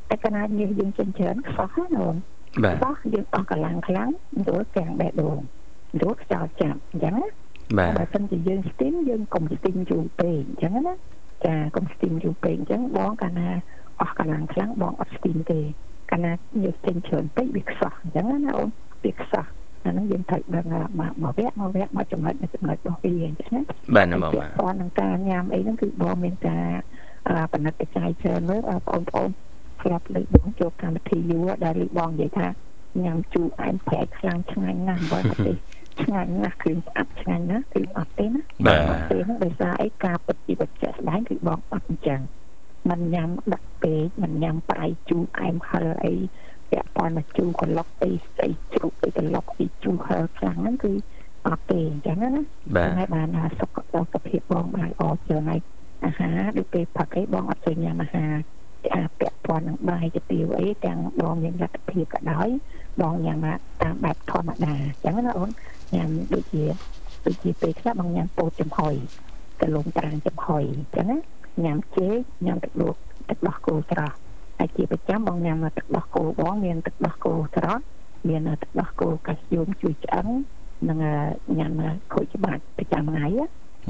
[0.08, 2.16] តែកាលណាញើសយើងចេញច្រើនខ្សោះណាអូន
[2.64, 4.08] បាទខ្សោះយើងអស់កម្លាំងខ្លាំង
[4.48, 5.38] រួចទាំងបេះដូង
[6.00, 7.28] រួចខ្យល់ចាប់អញ្ចឹងណា
[7.78, 10.94] បាទបើមិនជាយើងស្ទីមយើងកុំស្ទីមយូរពេកអញ្ចឹងណា
[11.46, 13.48] ចាកុំស្ទីមយូរពេកអញ្ចឹងបងកាលណា
[14.00, 15.60] អស់កម្លាំងខ្លាំងបងអត់ស្ទីមទេ
[16.10, 16.32] កាលណា
[16.64, 18.68] យើងស្ទីមច្រើនពេកវាខ្សោះអញ្ចឹងណាអូន
[19.04, 19.46] វាខ្សោះ
[19.84, 20.66] អាហ្នឹងយើងត្រូវដឹង
[21.00, 23.62] មកមកវគ្គមកវគ្គមកចំណុចនៅចំណុចរបស់វាអញ្ចឹងណា
[23.96, 26.66] បាទណាបងបាទតនឹងការញ៉ាំអីហ្នឹងគឺបងមានការ
[27.52, 28.80] បណិតបច្ច័យច្រើនមើលបង
[29.10, 29.30] ប្អូន
[29.82, 32.48] ស្រាប់លើបងចូលកម្មវិធីយូរដែលលឺបងនិយាយថា
[33.04, 35.52] ញ៉ាំជូរអែមប្រែកខ្លាំងឆ្ងាញ់ណាស់បើអត់ទេ
[36.01, 42.21] ឆ្ងាញ់ណាស់គ្រឿងស្អាប់ឆ្ងាញ់ណាស់គឺអត់ទេណា បាទ ពេលហ្នឹងដោយសារអីការពិតជីវិតជាក់ស្ដែងគឺបងអត់អញ្ចឹង
[42.89, 46.13] มันញ៉ាំដាក់ពេកมันញ៉ាំប្រៃជូរអែមហឹលអី
[46.71, 50.93] ពាក់ព័ន្ធមកជូរកន្លុកអីស្អីជ្រូកអីកន្លុកអីជូរហឹលខ្លាំងហ្នឹងគឺ
[51.47, 52.31] អត់ទេអញ្ចឹងណា
[52.75, 55.61] បាទ ហើយបានថាសុខសុខភាពបងបានល្អច្រើនហើយ
[56.05, 58.33] អាហារដូចពេលផឹកអីបងអត់ទៅញ៉ាំអាហារ
[58.95, 62.47] អាពាក់ព័ន្ធនឹងបាយទៅទៀវអីទាំងបងមានលទ្ធភាពក៏ដោយ
[63.01, 63.37] បងញ៉ាំ
[63.81, 65.49] តាមបែបធម្មតាអញ្ចឹងណាអូន
[65.94, 66.62] ញ៉ាំដូចជា
[67.26, 68.94] ដូចជាពេលខ្លះបងញ៉ាំពោតចំហុយ
[69.60, 71.18] កលុំត្រាំងចំហុយអញ្ចឹងណា
[71.64, 72.16] ញ៉ាំចេក
[72.46, 72.96] ញ៉ាំទឹកដួស
[73.30, 74.16] ទឹកដោះគោស្រស់
[74.58, 77.82] ហើយជាប្រចាំបងញ៉ាំទឹកដោះគោបងមានទឹកដោះគោស្រស់
[78.28, 80.26] មានទឹកដោះគោកាល់ស្យូមជួយឆ្អឹង
[80.88, 80.98] នឹង
[81.58, 81.72] ញ៉ាំ
[82.12, 83.46] ខូចច្បាច់ប្រចាំថ្ងៃណា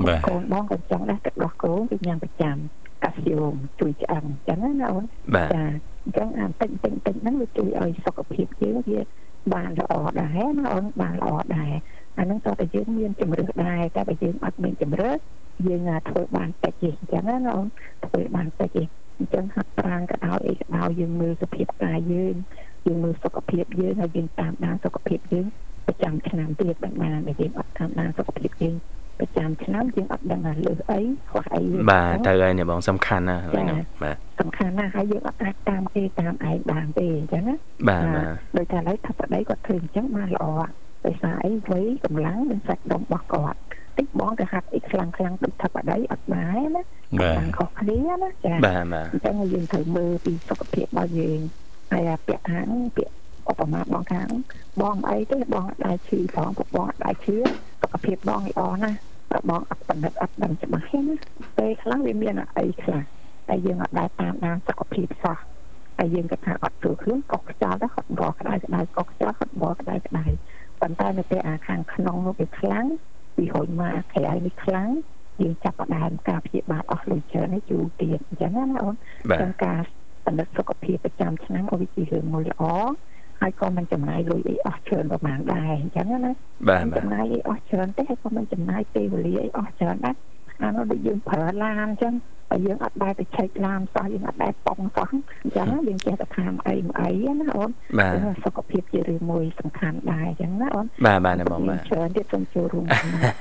[0.07, 2.57] បាទកូនបងក៏ចង់ដែរទឹកដោះគោគឺញ៉ាំប្រចាំ
[3.03, 5.63] កាល់ស្យូមជួយឆ្អឹងអញ្ចឹងណាអូនបាទចា
[6.05, 8.99] អញ្ចឹងអាតិចតិចតិចហ្នឹងវាជួយឲ្យសុខភាពយើងវា
[9.55, 11.73] បានល្អដែរណាអូនបានល្អដែរ
[12.19, 15.19] អាហ្នឹងតើតែយើងមានជំរឿសដែរតែបើយើងអត់មានជំរឿស
[15.67, 17.67] យើងធ្វើបានតិចទេអញ្ចឹងណាអូន
[18.07, 18.83] ធ្វើបានតិចទេ
[19.19, 22.35] អញ្ចឹងហាត់ប្រាណក៏ដោយអីក៏ដោយយើងមើលសុខភាពកាយយើង
[22.87, 25.47] យើងមើលសុខភាពយើងហើយយើងតាមដានសុខភាពយើង
[25.87, 28.75] ប្រចាំឆ្នាំទៀតបានបានតែយើងអត់តាមដានសុខភាពយើង
[29.19, 31.01] ប្រចាំឆ្នាំយើងអត់ដឹងថាលើសអី
[31.31, 37.57] ខ្វះអីបាទទៅហើយនេះបងសំខាន់ណាស់ហើយហ្នឹងបាទសំខាន់ណាស់ហើយយើងអត់អាចតាមគេតាមឯងបានទេអញ្ចឹងណា
[37.89, 40.47] បាទបាទដោយតែឥឡូវថាប្តីគាត់ធ្វើអញ្ចឹងបានល្អ
[41.07, 43.59] ដោយសារអីវ័យកម្លាំងនិងសាច់ដុំរបស់គាត់
[43.99, 46.83] តិចបងទៅហាត់អីខ្លាំងខ្លាំងដូចថាប្តីអត់ដែរណា
[47.21, 51.41] បាទខាងខុសគ្នាណាចាបាទបាទអញ្ចឹងយើងត្រូវមើលពីសុខភាពរបស់យើង
[51.93, 53.15] ហើយអាពាក្យខាងពាក្យ
[53.51, 54.29] ឧបមាបងខាង
[54.81, 57.47] បងអីទេបងអត់ដែរឈឺផងពួកបងអត់ដែរឈឺសុ
[57.93, 58.99] ខភាពបងល្អណាស់
[59.33, 61.15] តែបងអត់បណ្ឌិតអត់ដឹងច្បាស់ទេណា
[61.59, 63.03] ពេលខ្លះវាមានអីខ្លះ
[63.49, 65.39] តែយើងអត់ដែរតាមដានសុខភាពសោះ
[65.99, 70.25] តែយើងគិតថាអត់ចូលខ្លួនកុសខ្យល់ដែរគាត់បកក្តៅក្តៅកុសខ្យល់គាត់បកក្តៅក្តៅ
[70.81, 72.87] ប៉ុន្តែនៅពេលអាខាងក្នុងនោះវាខ្លាំង
[73.39, 74.91] វាហុញមកក្រៅនេះខ្លាំង
[75.41, 78.95] យើងចាប់ផ្ដើមការព្យាបាលអស់លុយច្រើននេះយូរទៀតអញ្ចឹងណាអូន
[79.31, 79.81] បាទក្នុងការ
[80.27, 82.63] បណ្ឌិតសុខភាពប្រចាំឆ្នាំឲ្យវាជារឿងមួយល្អ
[83.43, 86.33] ហើយក៏មិនចំណាយលុយអីអស់ច្រើនប្រហែលដែរអញ្ចឹងណា
[86.69, 90.17] បាទមិនបាទចំណាយអីអស់ច្រើនទេហើយក៏មិនចំណាយពេលវេលាអីអស់ច្រើនដែរ
[90.63, 103.35] អានោះដូចយើងប្រើឡានអញ្ចឹងបើ យើងអត់ដែរទៅឆែកឡានសោះយើងអត់ដែរប៉ងសោះអញ្ចឹងណាយើងចេះតែខាមអីមកអីណាអូនបាទសុខភាពជារឿងមួយសំខាន់ដែរអញ្ចឹងណាអូនបាទបាទណាបងបាទច្រើនទៀតសូមចូលរួមចំណែក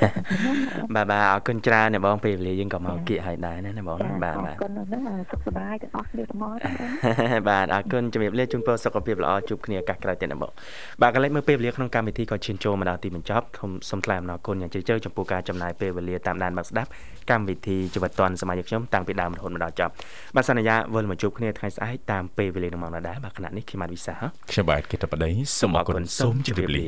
[0.95, 6.59] បាទបាទអរគុណច្រើនណាបងពេលវេលាយើងក៏មកគៀកឲ្យដែរណាណាបងណាបាទអបាទរគុណណាស់សុខសប្បាយទាំងអស់គ្នាទាំងអស់
[7.49, 10.51] បាទអរគុណជំរាបលាជូនពរសុខភាពល្អជួបគ្នាឱកាសក្រោយទៀតណាបង
[11.01, 16.89] បាទកន្លែងមើលពេលវេលាក្នុងកម្មវិធីក៏ឈានចូលមកដល់ទីបញ្ចប់ខ្ញុំសូមថ្លែងអំណរគុណយ៉ាងជ្រាលជ្រៅចំពោះការចំណាយពេលវេលាតាមដានមកស្ដាប់
[17.31, 19.91] កម្មវិធីជីវិតឌွန်សម័យខ្ញុំតាំងងពីដើមរហូតមកដល់ចប់
[20.35, 24.15] បាទសន្យាវិលមកជួបគ្នាថ្ងៃស្អែកតាមពេលវេលានឹងមកដល់ដែរបាទគណៈនេះខ្ញុំបាទវិសា
[24.51, 25.29] ខ្ញុំបាទគិតបដី
[25.59, 26.85] សូមអរគុណសូមជម្រាបលា